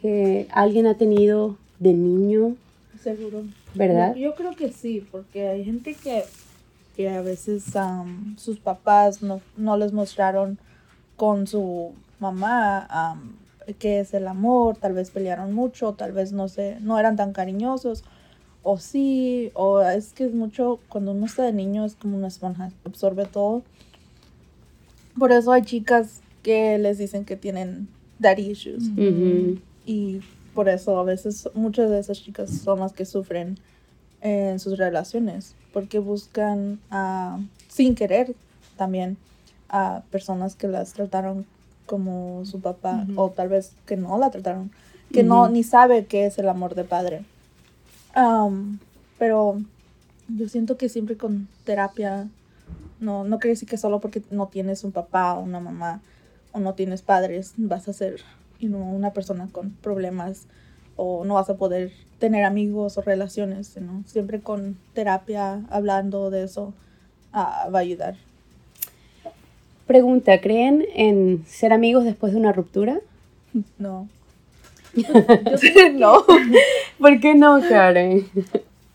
que 0.00 0.46
alguien 0.50 0.86
ha 0.86 0.94
tenido 0.94 1.56
de 1.78 1.92
niño, 1.92 2.56
Seguro. 3.02 3.44
verdad? 3.74 4.14
Yo, 4.14 4.20
yo 4.30 4.34
creo 4.34 4.56
que 4.56 4.72
sí, 4.72 5.06
porque 5.10 5.46
hay 5.48 5.64
gente 5.64 5.94
que, 5.94 6.24
que 6.96 7.08
a 7.08 7.22
veces 7.22 7.64
sus 8.36 8.58
papás 8.58 9.22
no, 9.22 9.40
no 9.56 9.76
les 9.76 9.92
mostraron 9.92 10.58
con 11.16 11.46
su 11.46 11.92
mamá 12.18 12.86
am, 12.90 13.32
qué 13.74 14.00
es 14.00 14.14
el 14.14 14.26
amor, 14.28 14.76
tal 14.76 14.92
vez 14.92 15.10
pelearon 15.10 15.52
mucho, 15.52 15.92
tal 15.92 16.12
vez 16.12 16.32
no 16.32 16.48
sé, 16.48 16.78
no 16.80 16.98
eran 16.98 17.16
tan 17.16 17.32
cariñosos, 17.32 18.04
o 18.62 18.78
sí, 18.78 19.50
o 19.54 19.80
es 19.80 20.12
que 20.12 20.24
es 20.24 20.34
mucho, 20.34 20.80
cuando 20.88 21.12
uno 21.12 21.26
está 21.26 21.44
de 21.44 21.52
niño 21.52 21.84
es 21.84 21.94
como 21.94 22.16
una 22.16 22.28
esponja, 22.28 22.70
absorbe 22.84 23.24
todo. 23.24 23.62
Por 25.18 25.32
eso 25.32 25.52
hay 25.52 25.62
chicas 25.62 26.20
que 26.42 26.78
les 26.78 26.98
dicen 26.98 27.24
que 27.24 27.36
tienen 27.36 27.88
daddy 28.18 28.50
issues. 28.50 28.84
Ujú. 28.96 29.58
Y 29.86 30.20
por 30.54 30.68
eso 30.68 30.98
a 30.98 31.04
veces 31.04 31.48
muchas 31.54 31.90
de 31.90 31.98
esas 31.98 32.22
chicas 32.22 32.50
son 32.50 32.80
las 32.80 32.92
que 32.92 33.04
sufren 33.04 33.58
en 34.20 34.58
sus 34.58 34.78
relaciones, 34.78 35.54
porque 35.72 35.98
buscan 35.98 36.78
ah, 36.90 37.38
sin 37.68 37.94
querer 37.94 38.34
también 38.76 39.16
a 39.68 40.02
personas 40.10 40.54
que 40.56 40.68
las 40.68 40.92
trataron 40.92 41.46
como 41.90 42.44
su 42.44 42.60
papá 42.60 43.04
Ujú. 43.08 43.20
o 43.20 43.30
tal 43.30 43.48
vez 43.48 43.74
que 43.84 43.96
no 43.96 44.16
la 44.16 44.30
trataron, 44.30 44.70
que 45.12 45.24
no 45.24 45.42
Ujú. 45.42 45.52
ni 45.52 45.64
sabe 45.64 46.06
qué 46.06 46.24
es 46.24 46.38
el 46.38 46.48
amor 46.48 46.76
de 46.76 46.84
padre. 46.84 47.24
Am, 48.14 48.78
pero 49.18 49.60
yo 50.28 50.48
siento 50.48 50.76
que 50.76 50.88
siempre 50.88 51.16
con 51.16 51.48
terapia, 51.64 52.28
no, 53.00 53.24
no 53.24 53.40
quiere 53.40 53.54
decir 53.54 53.68
que 53.68 53.76
solo 53.76 53.98
porque 54.00 54.22
no 54.30 54.46
tienes 54.46 54.84
un 54.84 54.92
papá 54.92 55.34
o 55.34 55.40
una 55.40 55.58
mamá 55.58 56.00
o 56.52 56.60
no 56.60 56.74
tienes 56.74 57.02
padres 57.02 57.54
vas 57.56 57.88
a 57.88 57.92
ser 57.92 58.20
you 58.60 58.68
know, 58.68 58.82
una 58.94 59.10
persona 59.12 59.48
con 59.50 59.70
problemas 59.70 60.46
o 60.94 61.24
no 61.24 61.34
vas 61.34 61.50
a 61.50 61.56
poder 61.56 61.90
tener 62.20 62.44
amigos 62.44 62.98
o 62.98 63.02
relaciones, 63.02 63.76
¿no? 63.80 64.04
Siempre 64.06 64.40
con 64.40 64.76
terapia, 64.94 65.64
hablando 65.70 66.30
de 66.30 66.44
eso, 66.44 66.72
ah, 67.32 67.68
va 67.74 67.80
a 67.80 67.82
ayudar. 67.82 68.14
Pregunta, 69.90 70.40
¿creen 70.40 70.86
en 70.94 71.44
ser 71.48 71.72
amigos 71.72 72.04
después 72.04 72.32
de 72.32 72.38
una 72.38 72.52
ruptura? 72.52 73.00
No. 73.76 74.08
no. 75.94 76.24
¿Por 77.00 77.18
qué 77.18 77.34
no, 77.34 77.60
Karen? 77.60 78.24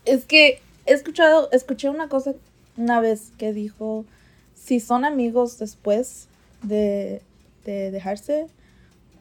Es 0.06 0.24
que 0.24 0.62
he 0.86 0.94
escuchado, 0.94 1.50
escuché 1.52 1.90
una 1.90 2.08
cosa 2.08 2.32
una 2.78 3.00
vez 3.00 3.30
que 3.36 3.52
dijo, 3.52 4.06
si 4.54 4.80
son 4.80 5.04
amigos 5.04 5.58
después 5.58 6.28
de, 6.62 7.20
de 7.66 7.90
dejarse, 7.90 8.46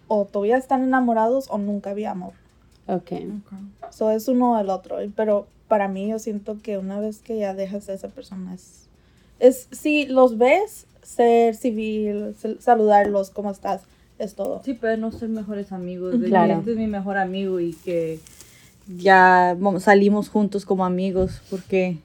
o 0.07 0.23
todavía 0.23 0.55
están 0.55 0.81
enamorados 0.81 1.47
o 1.49 1.57
nunca 1.57 1.89
había 1.89 2.11
amor. 2.11 2.31
Ok. 2.87 3.11
So 3.91 4.11
es 4.11 4.29
uno 4.29 4.57
del 4.57 4.69
otro. 4.69 4.99
Pero 5.13 5.45
para 5.67 5.89
mí 5.89 6.07
yo 6.07 6.19
siento 6.19 6.57
que 6.63 6.77
una 6.77 7.01
vez 7.01 7.19
que 7.19 7.37
ya 7.37 7.53
dejas 7.53 7.89
a 7.89 7.93
esa 7.95 8.07
persona 8.07 8.53
es... 8.53 8.84
es 9.39 9.67
si 9.71 10.05
los 10.05 10.37
ves, 10.37 10.85
ser 11.03 11.55
civil, 11.55 12.35
sal- 12.39 12.57
saludarlos, 12.59 13.29
¿cómo 13.29 13.51
estás? 13.51 13.81
Es 14.17 14.33
todo. 14.35 14.61
Sí, 14.63 14.73
pero 14.79 14.97
no 14.97 15.11
ser 15.11 15.29
mejores 15.29 15.71
amigos. 15.71 16.19
De 16.19 16.27
Claro. 16.27 16.53
que 16.53 16.59
este 16.59 16.71
es 16.71 16.77
mi 16.77 16.87
mejor 16.87 17.17
amigo 17.17 17.59
y 17.59 17.73
que 17.73 18.19
ya 18.97 19.57
salimos 19.79 20.29
juntos 20.29 20.65
como 20.65 20.85
amigos. 20.85 21.41
Porque, 21.49 21.97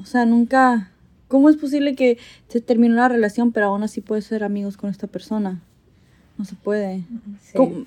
o 0.00 0.04
sea, 0.04 0.26
nunca. 0.26 0.90
¿Cómo 1.28 1.50
es 1.50 1.56
posible 1.56 1.94
que 1.94 2.16
se 2.48 2.60
termine 2.62 2.94
una 2.94 3.08
relación, 3.08 3.52
pero 3.52 3.66
aún 3.66 3.82
así 3.82 4.00
puedes 4.00 4.24
ser 4.24 4.42
amigos 4.44 4.76
con 4.78 4.88
esta 4.90 5.06
persona? 5.06 5.60
No 6.38 6.44
se 6.46 6.54
puede. 6.56 7.02
Sí. 7.42 7.86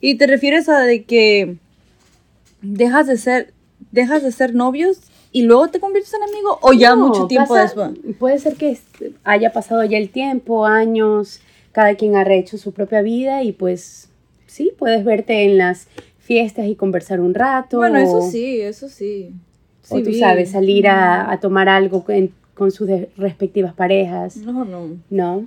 Y 0.00 0.14
te 0.16 0.26
refieres 0.26 0.68
a 0.70 0.80
de 0.80 1.04
que 1.04 1.56
dejas 2.62 3.06
de 3.06 3.18
ser, 3.18 3.52
dejas 3.92 4.22
de 4.22 4.32
ser 4.32 4.54
novios 4.54 5.00
y 5.32 5.42
luego 5.42 5.68
te 5.68 5.80
conviertes 5.80 6.12
en 6.14 6.22
amigo 6.22 6.58
o 6.62 6.72
ya 6.72 6.94
No, 6.96 7.08
mucho 7.08 7.26
tiempo 7.26 7.54
pasa- 7.54 7.88
después. 7.90 8.16
Puede 8.18 8.38
ser 8.38 8.56
que 8.56 8.78
haya 9.24 9.52
pasado 9.52 9.84
ya 9.84 9.98
el 9.98 10.10
tiempo, 10.10 10.66
años, 10.66 11.40
cada 11.72 11.94
quien 11.94 12.16
ha 12.16 12.24
rehecho 12.24 12.58
su 12.58 12.72
propia 12.72 13.00
vida 13.02 13.42
y 13.42 13.52
pues 13.52 14.08
sí, 14.46 14.72
puedes 14.76 15.04
verte 15.04 15.44
en 15.44 15.58
las 15.58 15.86
fiestas 16.18 16.66
y 16.66 16.74
conversar 16.74 17.20
un 17.20 17.34
rato. 17.34 17.76
Bueno, 17.78 17.98
eso 17.98 18.22
sí, 18.30 18.60
eso 18.60 18.88
sí. 18.88 19.32
O 19.88 20.00
tú 20.02 20.12
sabes, 20.14 20.50
salir 20.50 20.86
a, 20.88 21.30
a 21.32 21.40
tomar 21.40 21.68
algo 21.68 22.04
con, 22.04 22.30
con 22.54 22.70
sus 22.70 22.88
respectivas 23.16 23.72
parejas. 23.74 24.36
No, 24.36 24.64
no. 24.64 24.88
¿No? 25.10 25.46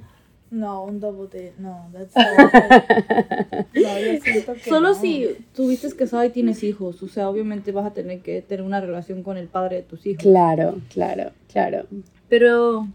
No, 0.54 0.84
un 0.86 1.00
double 1.00 1.24
date, 1.26 1.54
no. 1.58 1.89
That's 1.92 2.13
so- 2.13 2.20
no, 3.82 4.00
yo 4.00 4.22
siento 4.22 4.54
que 4.54 4.70
Solo 4.70 4.89
no. 4.89 4.94
si 4.96 5.28
tuviste 5.56 5.92
casado 5.96 6.24
y 6.26 6.30
tienes 6.30 6.63
hijos, 6.63 7.02
o 7.02 7.08
sea, 7.08 7.28
obviamente 7.28 7.72
vas 7.72 7.88
a 7.88 7.94
tener 7.94 8.20
que 8.22 8.42
tener 8.44 8.63
una 8.63 8.80
relación 8.80 9.24
con 9.24 9.38
el 9.38 9.48
padre 9.48 9.78
de 9.78 9.82
tus 9.82 10.06
hijos. 10.06 10.22
Claro, 10.22 10.80
claro, 10.94 11.32
claro. 11.52 11.88
Pero 12.30 12.88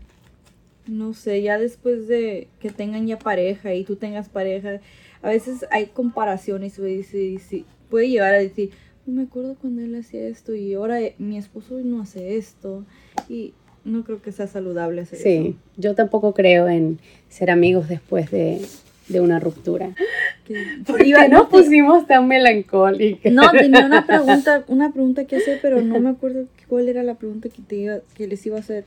no 0.87 1.15
sé, 1.15 1.43
ya 1.43 1.59
después 1.59 2.07
de 2.07 2.47
que 2.61 2.71
tengan 2.71 3.09
ya 3.09 3.19
pareja 3.19 3.75
y 3.75 3.83
tú 3.83 3.97
tengas 3.97 4.29
pareja, 4.29 4.81
a 5.23 5.29
veces 5.29 5.67
hay 5.73 5.87
comparaciones 5.87 6.79
y 6.79 7.03
se- 7.03 7.65
puede 7.91 8.09
llegar 8.09 8.35
a 8.35 8.39
decir, 8.39 8.71
no 9.05 9.15
me 9.15 9.23
acuerdo 9.25 9.57
cuando 9.61 9.83
él 9.83 9.97
hacía 9.97 10.29
esto 10.29 10.55
y 10.55 10.75
ahora 10.75 10.99
mi 11.19 11.39
esposo 11.39 11.75
no 11.83 12.03
hace 12.03 12.37
esto. 12.37 12.85
Y 13.29 13.53
no 13.89 14.05
creo 14.05 14.23
que 14.23 14.33
sea 14.33 14.47
saludable 14.47 15.03
hacer 15.03 15.19
Sí, 15.19 15.57
yo 15.77 15.95
tampoco 15.95 16.35
creo 16.35 16.69
en 16.69 16.99
ser 17.29 17.51
amigos 17.51 17.89
después 17.89 18.31
de, 18.31 18.61
de 19.09 19.21
una 19.21 19.41
ruptura. 19.41 19.91
Que- 20.47 20.65
¿Por 20.87 21.05
Iba- 21.05 21.23
qué 21.25 21.29
nos 21.29 21.49
pusimos 21.51 22.07
tan 22.07 22.27
melancólicos? 22.29 23.31
No, 23.33 23.51
tenía 23.51 23.85
una 23.85 24.07
pregunta, 24.07 24.65
una 24.69 24.93
pregunta 24.93 25.25
que 25.27 25.37
hacer, 25.37 25.59
pero 25.61 25.83
no 25.83 26.01
me 26.01 26.09
acuerdo 26.11 26.47
cuál 26.69 26.89
era 26.89 27.03
la 27.03 27.17
pregunta 27.17 27.49
que, 27.51 27.61
te 27.63 27.77
iba- 27.77 28.01
que 28.15 28.27
les 28.27 28.45
iba 28.47 28.57
a 28.57 28.61
hacer. 28.61 28.85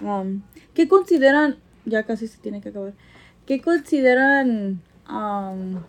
Um, 0.00 0.42
¿Qué 0.74 0.88
consideran, 0.88 1.56
ya 1.84 2.04
casi 2.04 2.26
se 2.26 2.38
tiene 2.38 2.60
que 2.62 2.68
acabar, 2.70 2.92
qué 3.46 3.60
consideran, 3.60 4.80
um, 5.10 5.80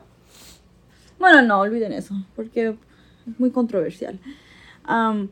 bueno, 1.20 1.42
no, 1.42 1.60
olviden 1.62 1.94
eso, 1.94 2.14
porque 2.36 2.68
es 2.70 2.76
muy 3.40 3.52
controversial. 3.52 4.20
Um, 4.88 5.30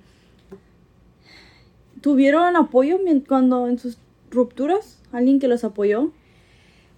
¿Tuvieron 2.05 2.55
apoyo 2.55 2.99
cuando 3.27 3.67
en 3.67 3.79
sus 3.79 3.97
rupturas? 4.29 5.01
¿Alguien 5.11 5.39
que 5.39 5.47
los 5.47 5.63
apoyó? 5.63 6.11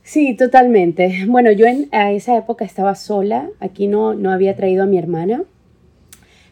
Sí, 0.04 0.36
totalmente. 0.36 1.24
Bueno, 1.30 1.50
yo 1.54 1.65
en 1.65 1.88
a 1.93 2.12
esa 2.12 2.36
época 2.36 2.65
estaba 2.65 2.93
sola, 2.93 3.48
aquí 3.62 3.88
no, 3.88 4.15
no 4.15 4.32
había 4.32 4.58
traído 4.58 4.84
a 4.84 4.86
mi 4.86 4.98
hermana, 4.98 5.46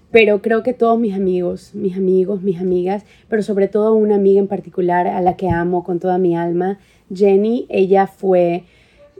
pero 0.10 0.42
creo 0.42 0.64
que 0.64 0.72
todos 0.72 0.98
mis 0.98 1.16
amigos, 1.16 1.76
mis 1.76 1.98
amigos, 1.98 2.44
mis 2.44 2.62
amigas, 2.62 3.04
pero 3.28 3.44
sobre 3.44 3.68
todo 3.68 3.94
una 3.94 4.16
amiga 4.16 4.40
en 4.40 4.48
particular 4.48 5.06
a 5.06 5.20
la 5.20 5.36
que 5.36 5.50
amo 5.50 5.84
con 5.84 6.00
toda 6.00 6.18
mi 6.18 6.38
alma, 6.38 6.80
Jenny, 7.14 7.66
ella 7.68 8.08
fue 8.08 8.64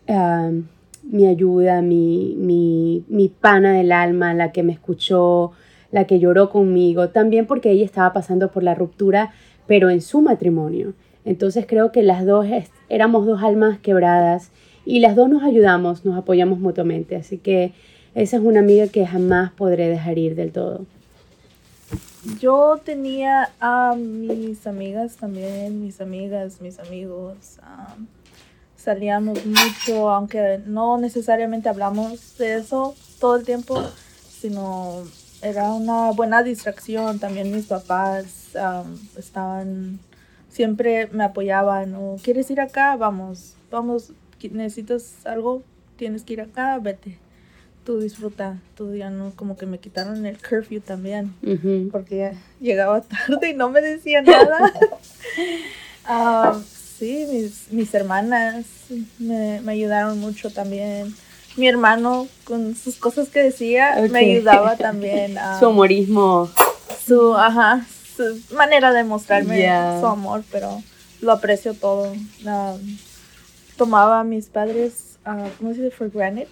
ah, 0.08 0.50
mi 1.04 1.26
ayuda, 1.26 1.82
mi, 1.82 2.36
mi, 2.38 3.04
mi 3.10 3.28
pana 3.28 3.74
del 3.74 3.92
alma, 3.92 4.34
la 4.34 4.54
que 4.54 4.64
me 4.64 4.72
escuchó, 4.72 5.52
la 5.96 6.06
que 6.06 6.20
lloró 6.20 6.50
conmigo, 6.50 7.08
también 7.08 7.48
porque 7.48 7.72
ella 7.72 7.86
estaba 7.86 8.12
pasando 8.12 8.52
por 8.52 8.64
la 8.64 8.76
ruptura, 8.76 9.32
pero 9.66 9.90
en 9.90 10.02
su 10.02 10.20
matrimonio. 10.20 10.94
Entonces 11.24 11.66
creo 11.66 11.94
que 11.94 12.04
las 12.04 12.26
dos 12.26 12.46
éramos 12.90 13.26
dos 13.26 13.42
almas 13.42 13.80
quebradas 13.80 14.52
y 14.86 15.00
las 15.00 15.16
dos 15.16 15.30
nos 15.30 15.42
ayudamos, 15.42 16.04
nos 16.04 16.18
apoyamos 16.18 16.60
mutuamente. 16.60 17.16
Así 17.16 17.38
que 17.38 17.72
esa 18.14 18.36
es 18.36 18.44
una 18.44 18.60
amiga 18.60 18.90
que 18.90 19.08
jamás 19.08 19.54
podré 19.54 19.88
dejar 19.88 20.18
ir 20.18 20.36
del 20.36 20.52
todo. 20.52 20.86
Yo 22.42 22.78
tenía 22.84 23.52
a 23.62 23.96
mis 23.96 24.68
amigas 24.68 25.16
también, 25.16 25.82
mis 25.82 26.02
amigas, 26.02 26.60
mis 26.60 26.78
amigos. 26.78 27.58
am, 27.62 28.08
salíamos 28.76 29.46
mucho, 29.46 30.10
aunque 30.10 30.60
no 30.66 30.98
necesariamente 30.98 31.70
hablamos 31.70 32.38
de 32.38 32.56
eso 32.56 32.96
todo 33.22 33.38
el 33.38 33.46
tiempo, 33.46 33.82
sino 34.30 35.04
era 35.46 35.72
una 35.74 36.12
buena 36.12 36.44
distracción. 36.44 37.20
También 37.20 37.52
mis 37.52 37.68
papás 37.68 38.56
am, 38.56 38.98
estaban, 39.18 40.00
siempre 40.50 41.08
me 41.08 41.24
apoyaban. 41.24 41.94
o, 41.96 42.18
¿Quieres 42.22 42.50
ir 42.52 42.60
acá? 42.60 42.96
Vamos, 42.96 43.56
vamos, 43.72 44.12
necesitas 44.52 45.26
algo, 45.26 45.64
tienes 45.98 46.24
que 46.24 46.34
ir 46.34 46.42
acá, 46.42 46.78
vete. 46.80 47.18
Tú 47.84 48.00
disfruta, 48.00 48.58
tú 48.76 48.96
ya 48.96 49.12
no, 49.12 49.32
como 49.36 49.58
que 49.58 49.68
me 49.68 49.78
quitaron 49.78 50.26
el 50.26 50.40
curfew 50.42 50.82
también 50.82 51.36
porque 51.92 52.34
llegaba 52.60 53.02
tarde 53.02 53.52
y 53.52 53.54
no 53.54 53.70
me 53.70 53.82
decía 53.82 54.22
nada. 54.22 54.74
Ah, 56.08 56.62
sí, 57.00 57.26
mis, 57.32 57.72
mis 57.72 57.92
hermanas 57.96 58.68
me, 59.18 59.60
me 59.62 59.72
ayudaron 59.72 60.20
mucho 60.20 60.52
también. 60.52 61.16
Mi 61.58 61.68
hermano, 61.68 62.28
con 62.44 62.76
sus 62.76 62.98
cosas 62.98 63.30
que 63.30 63.42
decía, 63.42 63.96
me 64.12 64.20
ayudaba 64.20 64.76
también. 64.76 65.38
ah, 65.40 65.58
Su 65.60 65.70
humorismo. 65.70 66.50
su, 67.06 67.36
ajá, 67.36 67.86
su 68.16 68.42
manera 68.54 68.92
de 68.92 69.04
mostrarme 69.04 69.66
su 70.00 70.06
amor, 70.06 70.44
pero 70.52 70.82
lo 71.22 71.32
aprecio 71.32 71.74
todo. 71.74 72.14
Ah, 72.46 72.76
tomaba 73.78 74.22
a 74.22 74.24
mis 74.24 74.48
padres, 74.48 75.18
ah, 75.26 75.48
¿cómo 75.58 75.74
se 75.74 75.82
dice? 75.82 75.96
For 75.96 76.10
granted. 76.10 76.48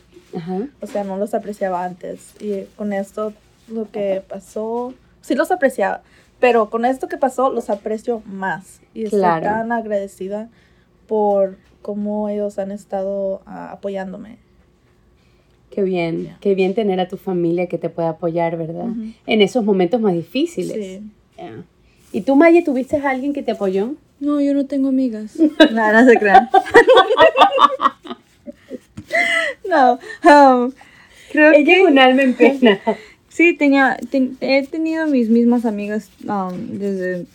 O 0.81 0.87
sea, 0.87 1.03
no 1.03 1.17
los 1.17 1.33
apreciaba 1.33 1.83
antes. 1.83 2.33
Y 2.39 2.63
con 2.75 2.91
esto, 2.91 3.33
lo 3.67 3.89
que 3.91 4.23
pasó, 4.27 4.93
sí 5.21 5.35
los 5.35 5.51
apreciaba. 5.51 6.01
Pero 6.39 6.69
con 6.69 6.85
esto 6.85 7.07
que 7.07 7.17
pasó, 7.17 7.49
los 7.49 7.69
aprecio 7.69 8.21
más. 8.25 8.81
Y 8.93 9.05
estoy 9.05 9.21
tan 9.21 9.71
agradecida 9.71 10.49
por 11.07 11.57
cómo 11.81 12.29
ellos 12.29 12.57
han 12.57 12.71
estado 12.71 13.41
ah, 13.45 13.71
apoyándome. 13.71 14.39
Qué 15.73 15.81
bien, 15.81 16.35
qué 16.39 16.53
bien 16.53 16.75
tener 16.75 16.99
a 16.99 17.07
tu 17.07 17.17
familia 17.17 17.65
que 17.67 17.79
te 17.79 17.89
pueda 17.89 18.09
apoyar, 18.09 18.57
¿verdad? 18.57 18.85
En 19.25 19.41
esos 19.41 19.65
momentos 19.65 19.99
más 19.99 20.13
difíciles. 20.13 20.73
Sí. 20.73 21.01
¿Y 22.11 22.21
tú, 22.21 22.35
Maya, 22.35 22.63
tuviste 22.63 22.97
a 22.97 23.09
alguien 23.09 23.33
que 23.33 23.41
te 23.41 23.53
apoyó? 23.53 23.95
No, 24.19 24.39
yo 24.39 24.53
no 24.53 24.67
tengo 24.67 24.89
amigas. 24.89 25.35
no, 25.71 25.91
no 25.93 26.05
se 26.05 26.17
crean. 26.19 26.47
no, 29.67 29.93
um, 30.23 30.71
creo 31.31 31.53
Ella 31.53 31.65
que 31.65 31.81
es 31.81 31.87
un 31.89 31.97
alma 31.97 32.21
en 32.21 32.33
pena. 32.35 32.79
sí 33.29 33.55
tenía, 33.55 33.97
ten- 34.11 34.37
he 34.41 34.67
tenido 34.67 35.07
mis 35.07 35.29
mismas 35.29 35.65
amigas 35.65 36.11
um, 36.27 36.77
desde, 36.77 37.25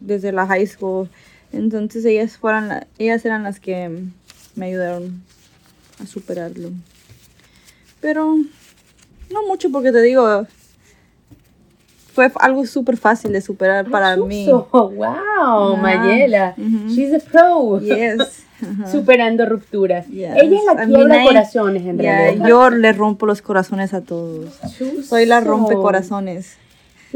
desde 0.00 0.32
la 0.32 0.46
high 0.48 0.66
school. 0.66 1.08
Entonces 1.52 2.04
ellas 2.04 2.36
fueron, 2.38 2.66
la- 2.68 2.88
ellas 2.98 3.24
eran 3.24 3.44
las 3.44 3.60
que 3.60 3.88
me 4.56 4.66
ayudaron 4.66 5.22
a 6.02 6.06
superarlo. 6.06 6.70
Pero 8.06 8.36
no 9.32 9.46
mucho 9.48 9.72
porque 9.72 9.90
te 9.90 10.00
digo, 10.00 10.46
fue 12.14 12.30
algo 12.38 12.64
súper 12.64 12.96
fácil 12.96 13.32
de 13.32 13.40
superar 13.40 13.90
para 13.90 14.16
mí. 14.16 14.48
Wow. 14.72 15.76
Mayela. 15.76 16.54
She's 16.86 17.12
a 17.12 17.18
pro. 17.18 17.80
Yes. 17.80 18.44
Superando 18.92 19.44
rupturas. 19.44 20.06
Yes. 20.06 20.36
Ella 20.36 20.56
es 20.56 20.64
la 20.64 20.84
I 20.84 20.86
quiebra 20.86 21.14
mean, 21.14 21.26
corazones, 21.26 21.84
en 21.84 21.98
realidad. 21.98 22.46
yo 22.48 22.70
le 22.70 22.92
rompo 22.92 23.26
los 23.26 23.42
corazones 23.42 23.92
a 23.92 24.02
todos. 24.02 24.54
Soy 25.04 25.26
la 25.26 25.40
rompe 25.40 25.74
corazones. 25.74 26.58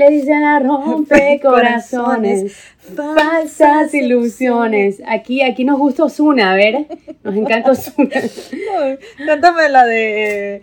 Le 0.01 0.09
dicen 0.09 0.45
a 0.45 0.59
rompe 0.61 1.39
corazones. 1.43 2.57
Falsas 2.97 3.93
ilusiones. 3.93 5.03
Aquí, 5.07 5.43
aquí 5.43 5.63
nos 5.65 5.79
gusta 5.79 6.05
Osuna, 6.05 6.53
a 6.53 6.55
ver. 6.55 6.87
Nos 7.23 7.37
encanta 7.37 7.73
Osuna. 7.73 8.09
Cántame 9.27 9.69
la 9.69 9.85
de 9.85 10.63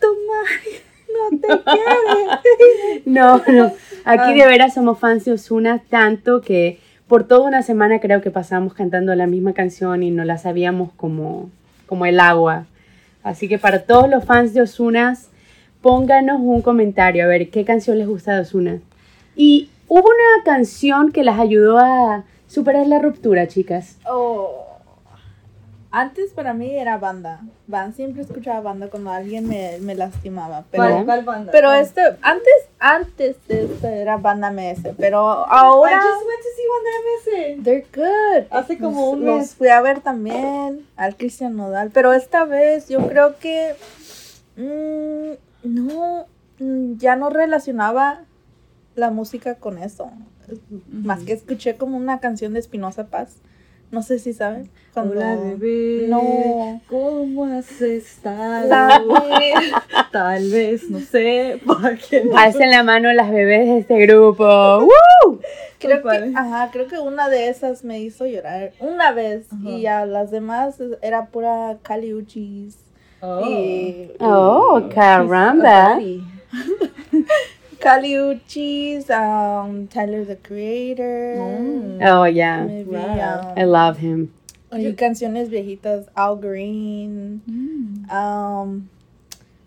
tu 0.00 0.08
madre 0.28 0.82
no 1.14 1.38
te 1.38 1.62
quiere. 1.62 3.02
No, 3.06 3.42
no. 3.46 3.72
Aquí 4.04 4.34
de 4.34 4.44
veras 4.46 4.74
somos 4.74 4.98
fans 4.98 5.24
de 5.24 5.30
Osuna 5.30 5.80
tanto 5.88 6.40
que 6.40 6.80
por 7.06 7.28
toda 7.28 7.46
una 7.46 7.62
semana 7.62 8.00
creo 8.00 8.22
que 8.22 8.32
pasamos 8.32 8.74
cantando 8.74 9.14
la 9.14 9.28
misma 9.28 9.52
canción 9.52 10.02
y 10.02 10.10
no 10.10 10.24
la 10.24 10.38
sabíamos 10.38 10.90
como, 10.96 11.48
como 11.86 12.06
el 12.06 12.18
agua. 12.18 12.66
Así 13.22 13.46
que 13.46 13.58
para 13.58 13.84
todos 13.84 14.10
los 14.10 14.24
fans 14.24 14.52
de 14.52 14.62
Osuna, 14.62 15.16
pónganos 15.84 16.40
un 16.40 16.62
comentario 16.62 17.24
a 17.24 17.26
ver 17.26 17.50
qué 17.50 17.66
canción 17.66 17.98
les 17.98 18.08
gusta 18.08 18.34
de 18.34 18.40
Osuna. 18.40 18.80
Y 19.36 19.68
hubo 19.86 20.00
una 20.00 20.42
canción 20.42 21.12
que 21.12 21.22
las 21.22 21.38
ayudó 21.38 21.78
a 21.78 22.24
superar 22.46 22.86
la 22.86 23.00
ruptura, 23.00 23.48
chicas. 23.48 23.98
Oh. 24.08 24.64
Antes 25.90 26.32
para 26.32 26.54
mí 26.54 26.74
era 26.74 26.96
banda. 26.96 27.42
Van, 27.66 27.92
siempre 27.92 28.22
escuchaba 28.22 28.62
banda 28.62 28.88
cuando 28.88 29.10
alguien 29.10 29.46
me, 29.46 29.76
me 29.80 29.94
lastimaba. 29.94 30.64
Pero, 30.70 30.84
¿Cuál? 30.84 31.04
¿Cuál 31.04 31.24
banda? 31.24 31.52
pero 31.52 31.70
este, 31.74 32.00
antes, 32.22 32.54
antes 32.78 33.36
de 33.46 33.64
esto 33.64 33.86
era 33.86 34.16
banda 34.16 34.50
MS. 34.50 34.94
Pero 34.96 35.18
ahora. 35.18 35.92
I 35.92 36.00
just 36.00 36.26
went 36.26 36.40
to 36.40 36.48
see 36.56 36.64
Banda 36.72 37.58
MS. 37.58 37.62
They're 37.62 37.86
good. 37.92 38.46
Hace 38.50 38.78
como 38.78 39.10
un 39.10 39.26
los 39.26 39.38
mes. 39.38 39.54
fui 39.54 39.68
a 39.68 39.82
ver 39.82 40.00
también 40.00 40.86
al 40.96 41.14
Cristian 41.14 41.54
Nodal, 41.56 41.90
pero 41.92 42.14
esta 42.14 42.46
vez 42.46 42.88
yo 42.88 43.06
creo 43.06 43.38
que 43.38 43.74
mm, 44.56 45.53
no, 45.64 46.26
mm, 46.58 46.96
ya 46.98 47.16
no 47.16 47.30
relacionaba 47.30 48.24
la 48.94 49.10
música 49.10 49.56
con 49.56 49.78
eso. 49.78 50.10
Más 50.90 51.22
que 51.22 51.32
escuché 51.32 51.76
como 51.76 51.96
una 51.96 52.20
canción 52.20 52.52
de 52.52 52.60
Espinosa 52.60 53.06
Paz. 53.06 53.36
No 53.90 54.02
sé 54.02 54.18
si 54.18 54.32
saben. 54.32 54.70
Cuando 54.92 55.12
Hola 55.12 55.36
bebé. 55.36 56.06
No. 56.08 56.80
¿Cómo 56.88 57.44
has 57.46 57.80
estado? 57.80 58.68
Tal 60.12 60.50
vez, 60.50 60.90
no 60.90 61.00
sé. 61.00 61.60
¿Para 61.66 61.96
qué? 61.96 62.28
Alcen 62.36 62.70
la 62.70 62.82
mano 62.82 63.12
las 63.12 63.30
bebés 63.30 63.66
de 63.66 63.78
este 63.78 63.98
grupo. 64.06 64.44
¡Woo! 64.44 65.40
creo 65.78 66.02
que, 66.02 66.32
ajá, 66.34 66.70
creo 66.72 66.86
que 66.86 66.98
una 66.98 67.28
de 67.28 67.48
esas 67.48 67.84
me 67.84 68.00
hizo 68.00 68.26
llorar 68.26 68.72
una 68.80 69.12
vez 69.12 69.52
Ajá. 69.52 69.68
y 69.68 69.86
a 69.86 70.06
las 70.06 70.30
demás 70.30 70.78
era 71.02 71.26
pura 71.26 71.76
Cali 71.82 72.14
Uchis 72.14 72.83
Oh. 73.26 73.48
y 73.48 74.10
Oh, 74.20 74.88
caramba. 74.94 75.98
Kali 77.80 78.12
Uchis, 78.18 79.08
um, 79.10 79.86
Tyler 79.88 80.24
the 80.26 80.36
Creator. 80.36 81.36
Oh, 82.02 82.24
yeah. 82.24 82.64
Maybe, 82.64 82.90
Wow. 82.90 83.54
I 83.56 83.62
um, 83.62 83.70
love 83.70 83.98
him. 83.98 84.30
y 84.72 84.92
canciones 84.94 85.50
viejitas, 85.50 86.06
Al 86.16 86.36
Green. 86.36 87.40
Um, 88.10 88.88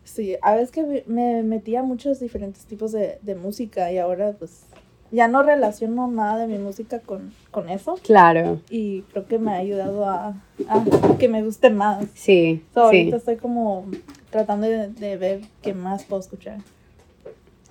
sí, 0.03 0.35
a 0.41 0.55
veces 0.55 0.71
que 0.71 0.83
me- 0.83 1.03
me 1.07 1.43
metía 1.43 1.79
a 1.79 1.83
muchos 1.83 2.19
diferentes 2.19 2.65
tipos 2.65 2.91
de, 2.91 3.17
de 3.21 3.35
música 3.35 3.89
y 3.91 3.97
ahora 3.99 4.33
pues 4.37 4.65
ya 5.11 5.27
no 5.27 5.41
relaciono 5.43 6.07
nada 6.07 6.37
de 6.37 6.47
mi 6.47 6.57
música 6.57 6.99
con, 6.99 7.31
con 7.51 7.69
eso 7.69 7.95
Claro. 8.03 8.59
y 8.69 9.01
creo 9.03 9.25
que 9.27 9.39
me 9.39 9.51
ha 9.51 9.57
ayudado 9.57 10.05
a, 10.05 10.35
a 10.69 10.83
que 11.17 11.27
me 11.29 11.43
guste 11.43 11.69
más. 11.69 12.05
Sí, 12.13 12.63
So, 12.73 12.89
sí. 12.91 12.97
Ahorita 12.97 13.17
estoy 13.17 13.37
como 13.37 13.85
tratando 14.29 14.67
de, 14.67 14.89
de 14.89 15.17
ver 15.17 15.41
qué 15.61 15.73
más 15.73 16.03
puedo 16.03 16.19
escuchar. 16.21 16.57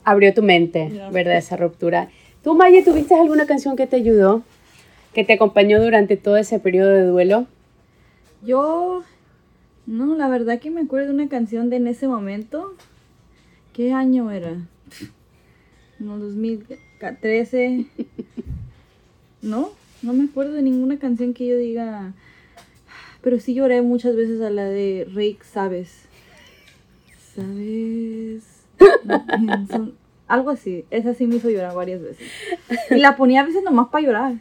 Abrió 0.05 0.33
tu 0.33 0.43
mente. 0.43 0.91
¿verdad? 1.13 1.37
Esa 1.37 1.57
ruptura. 1.57 2.09
¿Tú, 2.43 2.55
Maya, 2.55 2.85
tuviste 2.85 3.15
alguna 3.15 3.45
canción 3.47 3.77
que 3.77 3.87
te 3.87 3.97
ayudó? 3.97 4.43
Que 5.13 5.25
te 5.25 5.33
acompañó 5.33 5.83
durante 5.83 6.17
todo 6.17 6.37
ese 6.37 6.59
periodo 6.61 6.91
de 6.91 7.03
duelo? 7.05 7.47
Yo, 8.45 9.03
no, 9.87 10.15
la 10.15 10.29
verdad 10.29 10.61
que 10.61 10.71
me 10.71 10.83
acuerdo 10.83 11.09
de 11.09 11.15
una 11.15 11.29
canción 11.29 11.71
de 11.71 11.77
en 11.77 11.87
ese 11.89 12.07
momento. 12.07 12.75
¿Qué 13.73 13.93
año 13.93 14.31
era? 14.31 14.57
No, 15.99 16.19
2013. 17.01 17.87
No, 19.43 19.71
no 20.03 20.13
me 20.13 20.25
acuerdo 20.25 20.53
de 20.55 20.63
ninguna 20.63 20.99
canción 20.99 21.35
que 21.35 21.47
yo 21.47 21.57
diga. 21.57 22.13
Pero 23.23 23.39
sí 23.41 23.55
lloré 23.55 23.83
muchas 23.83 24.15
veces 24.17 24.41
a 24.41 24.51
la 24.51 24.65
de 24.65 25.07
Rick, 25.13 25.43
¿sabes? 25.45 26.03
¿Sabes? 27.35 28.45
No 29.39 29.93
Algo 30.29 30.51
así. 30.51 30.85
Esa 30.91 31.15
sí 31.15 31.27
me 31.27 31.37
hizo 31.37 31.51
llorar 31.51 31.75
varias 31.75 32.03
veces. 32.03 32.29
Y 32.91 32.97
la 32.99 33.17
ponía 33.17 33.43
a 33.43 33.45
veces 33.47 33.63
nomás 33.63 33.89
para 33.89 34.05
llorar. 34.05 34.35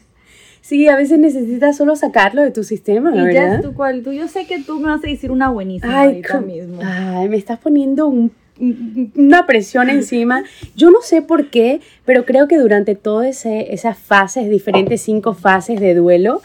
Sí, 0.60 0.88
a 0.88 0.96
veces 0.96 1.20
necesitas 1.20 1.76
solo 1.76 1.94
sacarlo 1.94 2.42
de 2.42 2.50
tu 2.50 2.64
sistema, 2.64 3.12
Y 3.14 3.18
ya 3.18 3.24
¿verdad? 3.24 3.54
es 3.56 3.62
tu 3.62 3.72
cual. 3.74 4.02
Tú, 4.02 4.10
yo 4.12 4.26
sé 4.26 4.46
que 4.48 4.60
tú 4.64 4.80
me 4.80 4.88
vas 4.88 5.04
a 5.04 5.06
decir 5.06 5.30
una 5.30 5.48
buenísima 5.50 6.00
Ay, 6.00 6.08
ahorita 6.08 6.40
mismo. 6.40 6.80
Ay, 6.82 7.28
me 7.28 7.36
estás 7.36 7.60
poniendo 7.60 8.08
un- 8.08 8.32
una 8.58 9.46
presión 9.46 9.90
encima. 9.90 10.44
Yo 10.74 10.90
no 10.90 11.00
sé 11.02 11.22
por 11.22 11.50
qué, 11.50 11.80
pero 12.04 12.24
creo 12.24 12.48
que 12.48 12.58
durante 12.58 12.94
todas 12.94 13.46
esas 13.46 13.98
fases, 13.98 14.48
diferentes 14.50 15.02
cinco 15.02 15.34
fases 15.34 15.80
de 15.80 15.94
duelo, 15.94 16.42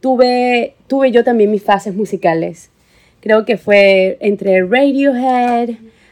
tuve, 0.00 0.74
tuve 0.86 1.10
yo 1.10 1.24
también 1.24 1.50
mis 1.50 1.62
fases 1.62 1.94
musicales. 1.94 2.70
Creo 3.20 3.44
que 3.46 3.56
fue 3.56 4.18
entre 4.20 4.62
Radiohead, 4.62 5.70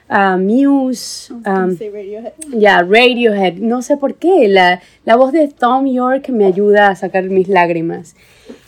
ah, 0.08 0.38
Muse, 0.38 1.32
um, 1.34 1.76
Sí, 1.76 1.90
Radiohead. 1.90 2.32
ya, 2.54 2.82
Radiohead, 2.82 3.54
no 3.56 3.82
sé 3.82 3.98
por 3.98 4.14
qué, 4.14 4.48
la, 4.48 4.80
la 5.04 5.16
voz 5.16 5.32
de 5.32 5.48
Tom 5.48 5.86
York 5.86 6.30
me 6.30 6.46
ayuda 6.46 6.88
a 6.88 6.96
sacar 6.96 7.24
mis 7.24 7.48
lágrimas. 7.48 8.16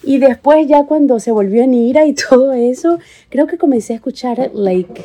Y 0.03 0.19
después 0.19 0.67
ya 0.69 0.85
cuando 0.85 1.19
se 1.21 1.33
volvió 1.33 1.63
en 1.63 1.73
ira 1.73 2.05
y 2.05 2.13
todo 2.13 2.53
eso, 2.53 2.99
creo 3.31 3.47
que 3.47 3.57
comencé 3.57 3.95
a 3.95 3.97
escuchar, 3.97 4.51
like, 4.53 5.03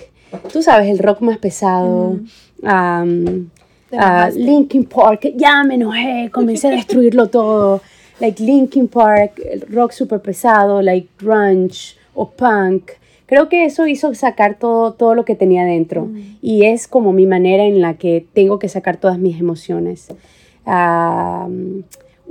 tú 0.52 0.62
sabes, 0.62 0.90
el 0.90 1.00
rock 1.00 1.22
más 1.22 1.38
pesado, 1.38 2.18
um, 2.62 3.48
enojaste. 3.92 4.40
Linkin 4.40 4.86
Park, 4.86 5.34
ya 5.36 5.64
me 5.64 5.76
enojé, 5.76 6.30
comencé 6.32 6.68
a 6.68 6.72
destruirlo 6.72 7.28
todo, 7.30 7.82
like 8.20 8.42
Linkin 8.44 8.88
Park, 8.88 9.42
el 9.50 9.62
rock 9.62 9.92
súper 9.92 10.22
pesado, 10.22 10.82
like 10.82 11.08
grunge 11.20 11.96
o 12.14 12.30
punk. 12.30 12.92
Creo 13.26 13.48
que 13.48 13.66
eso 13.66 13.86
hizo 13.86 14.14
sacar 14.16 14.58
todo, 14.58 14.94
todo 14.94 15.14
lo 15.14 15.24
que 15.24 15.36
tenía 15.36 15.64
dentro 15.64 16.10
y 16.42 16.66
es 16.66 16.88
como 16.88 17.14
mi 17.14 17.28
manera 17.28 17.64
en 17.64 17.80
la 17.80 17.94
que 17.96 18.26
tengo 18.34 18.58
que 18.58 18.68
sacar 18.70 18.98
todas 18.98 19.20
mis 19.20 19.40
emociones. 19.40 20.08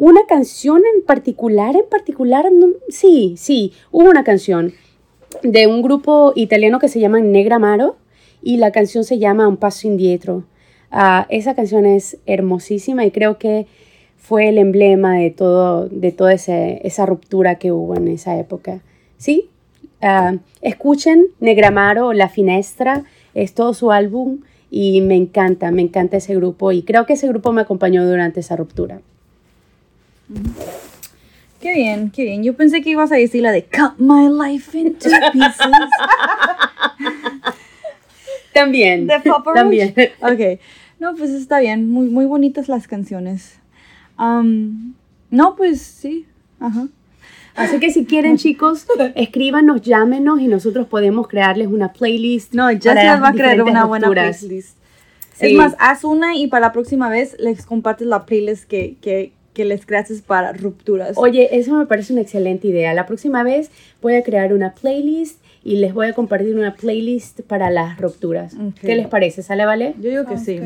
Una 0.01 0.21
canción 0.29 0.83
en 0.97 1.05
particular, 1.05 1.75
en 1.77 1.89
particular, 1.91 2.51
no- 2.53 2.69
sí, 2.89 3.35
sí, 3.37 3.73
hubo 3.91 4.09
una 4.09 4.23
canción 4.25 4.73
de 5.43 5.67
un 5.67 5.83
grupo 5.83 6.33
italiano 6.37 6.79
que 6.79 6.89
se 6.89 7.01
llama 7.01 7.21
Negra 7.21 7.59
Maro 7.59 7.97
y 8.43 8.57
la 8.57 8.73
canción 8.73 9.05
se 9.05 9.19
llama 9.19 9.49
Un 9.49 9.57
Paso 9.57 9.87
Indietro. 9.87 10.45
Ah, 10.91 11.27
esa 11.29 11.55
canción 11.55 11.85
es 11.87 12.17
hermosísima 12.27 13.05
y 13.05 13.11
creo 13.11 13.39
que 13.39 13.67
fue 14.17 14.49
el 14.49 14.59
emblema 14.59 15.17
de 15.17 15.31
todo, 15.31 15.89
de 15.89 16.13
toda 16.13 16.33
ese- 16.33 16.81
esa 16.85 17.07
ruptura 17.07 17.57
que 17.57 17.73
hubo 17.73 17.95
en 17.95 18.09
esa 18.09 18.39
época. 18.39 18.81
¿Sí? 19.17 19.49
Ah, 20.01 20.37
escuchen 20.63 21.27
Negramaro, 21.41 22.13
La 22.13 22.29
Finestra, 22.29 23.05
es 23.35 23.55
todo 23.55 23.75
su 23.75 23.91
álbum 23.91 24.41
y 24.71 25.01
me 25.01 25.17
encanta, 25.17 25.71
me 25.71 25.83
encanta 25.83 26.19
ese 26.19 26.35
grupo 26.37 26.73
y 26.73 26.83
creo 26.83 27.07
que 27.07 27.15
ese 27.15 27.27
grupo 27.29 27.53
me 27.53 27.63
acompañó 27.63 28.07
durante 28.07 28.41
esa 28.41 28.57
ruptura. 28.57 29.01
Qué 31.61 31.75
bien, 31.75 32.11
qué 32.11 32.25
bien. 32.25 32.43
Yo 32.43 32.55
pensé 32.55 32.83
que 32.83 32.91
ibas 32.91 33.11
a 33.11 33.17
decir 33.17 33.43
la 33.43 33.53
de 33.53 33.65
Cut 33.65 33.99
My 33.99 34.29
Life 34.29 34.79
into 34.79 35.09
Pieces. 35.33 35.57
También, 38.53 39.07
de 39.07 39.21
Papa 39.21 39.53
también. 39.55 39.95
Ok. 40.21 40.61
No, 40.99 41.15
pues 41.15 41.31
está 41.31 41.61
bien. 41.61 41.89
Muy, 41.89 42.09
muy 42.09 42.25
bonitas 42.25 42.69
las 42.69 42.89
canciones. 42.89 43.61
Am, 44.17 44.95
no, 45.31 45.55
pues 45.55 45.81
sí. 45.81 46.27
Ajá. 46.59 46.89
Así 47.55 47.79
que 47.79 47.91
si 47.91 48.05
quieren 48.05 48.37
chicos, 48.37 48.87
escríbanos, 49.15 49.83
llámenos 49.83 50.41
y 50.41 50.49
nosotros 50.49 50.87
podemos 50.87 51.29
crearles 51.29 51.69
una 51.69 51.93
playlist. 51.93 52.55
No, 52.55 52.71
ya 52.73 52.95
se 52.95 53.05
les 53.05 53.23
va 53.23 53.29
a 53.29 53.33
crear 53.33 53.63
una 53.63 53.85
buena 53.85 54.11
playlist. 54.11 54.77
Sí. 55.35 55.47
Es 55.47 55.55
más, 55.55 55.77
haz 55.79 56.03
una 56.03 56.35
y 56.35 56.49
para 56.49 56.67
la 56.67 56.73
próxima 56.73 57.09
vez 57.09 57.37
les 57.39 57.65
compartes 57.65 58.09
la 58.09 58.27
playlist 58.27 58.65
que, 58.65 58.97
que, 59.01 59.33
que 59.59 59.65
les 59.65 59.85
creaste 59.85 60.15
para 60.25 60.53
rupturas. 60.53 61.19
Oye, 61.19 61.59
eso 61.59 61.75
me 61.75 61.85
parece 61.85 62.13
una 62.13 62.23
excelente 62.23 62.69
idea. 62.69 62.95
La 62.95 63.07
próxima 63.07 63.43
vez 63.43 63.73
voy 64.01 64.15
a 64.15 64.23
crear 64.23 64.53
una 64.53 64.73
playlist 64.73 65.41
y 65.65 65.79
les 65.79 65.93
voy 65.93 66.07
a 66.07 66.13
compartir 66.13 66.55
una 66.55 66.77
playlist 66.77 67.41
para 67.41 67.69
las 67.69 68.01
rupturas. 68.01 68.55
Ok. 68.55 68.77
¿Qué 68.83 68.95
les 68.95 69.09
parece? 69.09 69.43
¿Sale, 69.43 69.67
vale? 69.67 69.97
Yo 70.01 70.11
digo 70.11 70.27
que 70.27 70.39
Sounds 70.39 70.45
sí. 70.45 70.61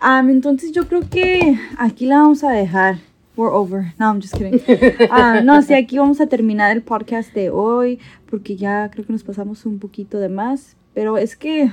Am, 0.00 0.28
entonces 0.28 0.72
yo 0.72 0.86
creo 0.86 1.00
que 1.08 1.58
aquí 1.78 2.04
la 2.04 2.18
vamos 2.18 2.44
a 2.44 2.50
dejar. 2.50 2.96
We're 3.38 3.54
over. 3.54 3.94
No, 3.98 4.08
I'm 4.12 4.20
just 4.20 4.36
kidding. 4.36 4.60
Ah, 5.10 5.40
no, 5.42 5.62
sí, 5.62 5.72
aquí 5.72 5.96
vamos 5.96 6.20
a 6.20 6.26
terminar 6.26 6.70
el 6.76 6.82
podcast 6.82 7.32
de 7.32 7.48
hoy 7.48 8.00
porque 8.30 8.56
ya 8.56 8.90
creo 8.92 9.06
que 9.06 9.14
nos 9.14 9.22
pasamos 9.22 9.64
un 9.64 9.78
poquito 9.78 10.18
de 10.18 10.28
más. 10.28 10.76
Pero 10.92 11.16
es 11.16 11.36
que 11.36 11.70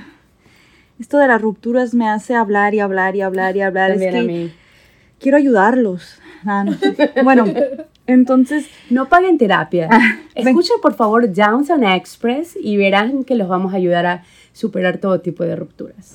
esto 0.98 1.18
de 1.18 1.28
las 1.28 1.42
rupturas 1.42 1.92
me 1.92 2.08
hace 2.08 2.34
hablar 2.34 2.74
y 2.74 2.80
hablar 2.80 3.16
y 3.16 3.20
hablar 3.20 3.54
y 3.54 3.60
hablar. 3.60 3.90
Es 3.90 4.00
También 4.00 4.16
a 4.16 4.20
que 4.20 4.26
mí. 4.26 4.52
Quiero 5.20 5.36
ayudarlos. 5.36 6.18
Bueno, 7.24 7.44
entonces 8.06 8.68
No 8.88 9.08
paguen 9.08 9.36
terapia. 9.38 9.88
Ah. 9.90 10.18
Escuchen 10.34 10.76
por 10.80 10.94
favor 10.94 11.32
Downtown 11.32 11.82
Express 11.84 12.56
y 12.60 12.76
verán 12.76 13.24
que 13.24 13.34
los 13.34 13.48
vamos 13.48 13.72
a 13.72 13.76
ayudar 13.76 14.06
a 14.06 14.22
superar 14.52 14.98
todo 14.98 15.20
tipo 15.20 15.44
de 15.44 15.56
rupturas. 15.56 16.14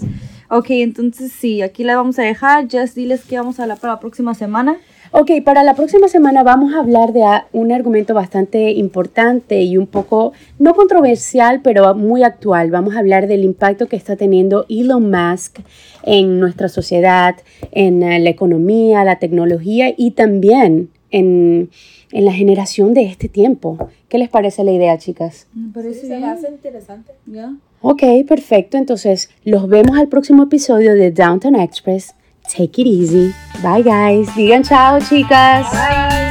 Ok, 0.49 0.67
entonces 0.69 1.31
sí, 1.31 1.61
aquí 1.61 1.83
la 1.83 1.95
vamos 1.95 2.17
a 2.19 2.23
dejar. 2.23 2.67
Just 2.71 2.95
diles 2.95 3.23
que 3.25 3.37
vamos 3.37 3.59
a 3.59 3.63
hablar 3.63 3.79
para 3.79 3.93
la 3.93 3.99
próxima 3.99 4.33
semana. 4.33 4.77
Ok, 5.13 5.29
para 5.43 5.63
la 5.63 5.75
próxima 5.75 6.07
semana 6.07 6.41
vamos 6.41 6.73
a 6.73 6.79
hablar 6.79 7.11
de 7.11 7.23
a- 7.23 7.45
un 7.51 7.73
argumento 7.73 8.13
bastante 8.13 8.71
importante 8.71 9.61
y 9.61 9.75
un 9.75 9.85
poco, 9.85 10.31
no 10.57 10.73
controversial, 10.73 11.59
pero 11.61 11.93
muy 11.95 12.23
actual. 12.23 12.71
Vamos 12.71 12.95
a 12.95 12.99
hablar 12.99 13.27
del 13.27 13.43
impacto 13.43 13.87
que 13.87 13.97
está 13.97 14.15
teniendo 14.15 14.65
Elon 14.69 15.11
Musk 15.11 15.59
en 16.03 16.39
nuestra 16.39 16.69
sociedad, 16.69 17.35
en 17.73 18.03
eh, 18.03 18.19
la 18.19 18.29
economía, 18.29 19.03
la 19.03 19.19
tecnología 19.19 19.93
y 19.97 20.11
también 20.11 20.89
en, 21.09 21.69
en 22.13 22.23
la 22.25 22.31
generación 22.31 22.93
de 22.93 23.03
este 23.03 23.27
tiempo. 23.27 23.89
¿Qué 24.07 24.17
les 24.17 24.29
parece 24.29 24.63
la 24.63 24.71
idea, 24.71 24.97
chicas? 24.97 25.47
Me 25.53 25.65
Sí, 25.65 25.71
parece 25.73 25.99
se 26.01 26.07
me 26.07 26.17
bien. 26.19 26.29
hace 26.29 26.47
interesante. 26.49 27.11
¿Ya? 27.25 27.53
Ok, 27.81 28.03
perfecto. 28.25 28.77
Entonces, 28.77 29.29
los 29.43 29.67
vemos 29.67 29.97
al 29.97 30.07
próximo 30.07 30.43
episodio 30.43 30.93
de 30.95 31.11
Downtown 31.11 31.55
Express. 31.57 32.15
Take 32.51 32.79
it 32.79 32.87
easy. 32.87 33.33
Bye, 33.63 33.81
guys. 33.81 34.27
Digan 34.35 34.67
chao, 34.67 34.99
chicas. 34.99 35.63
Bye. 35.71 36.30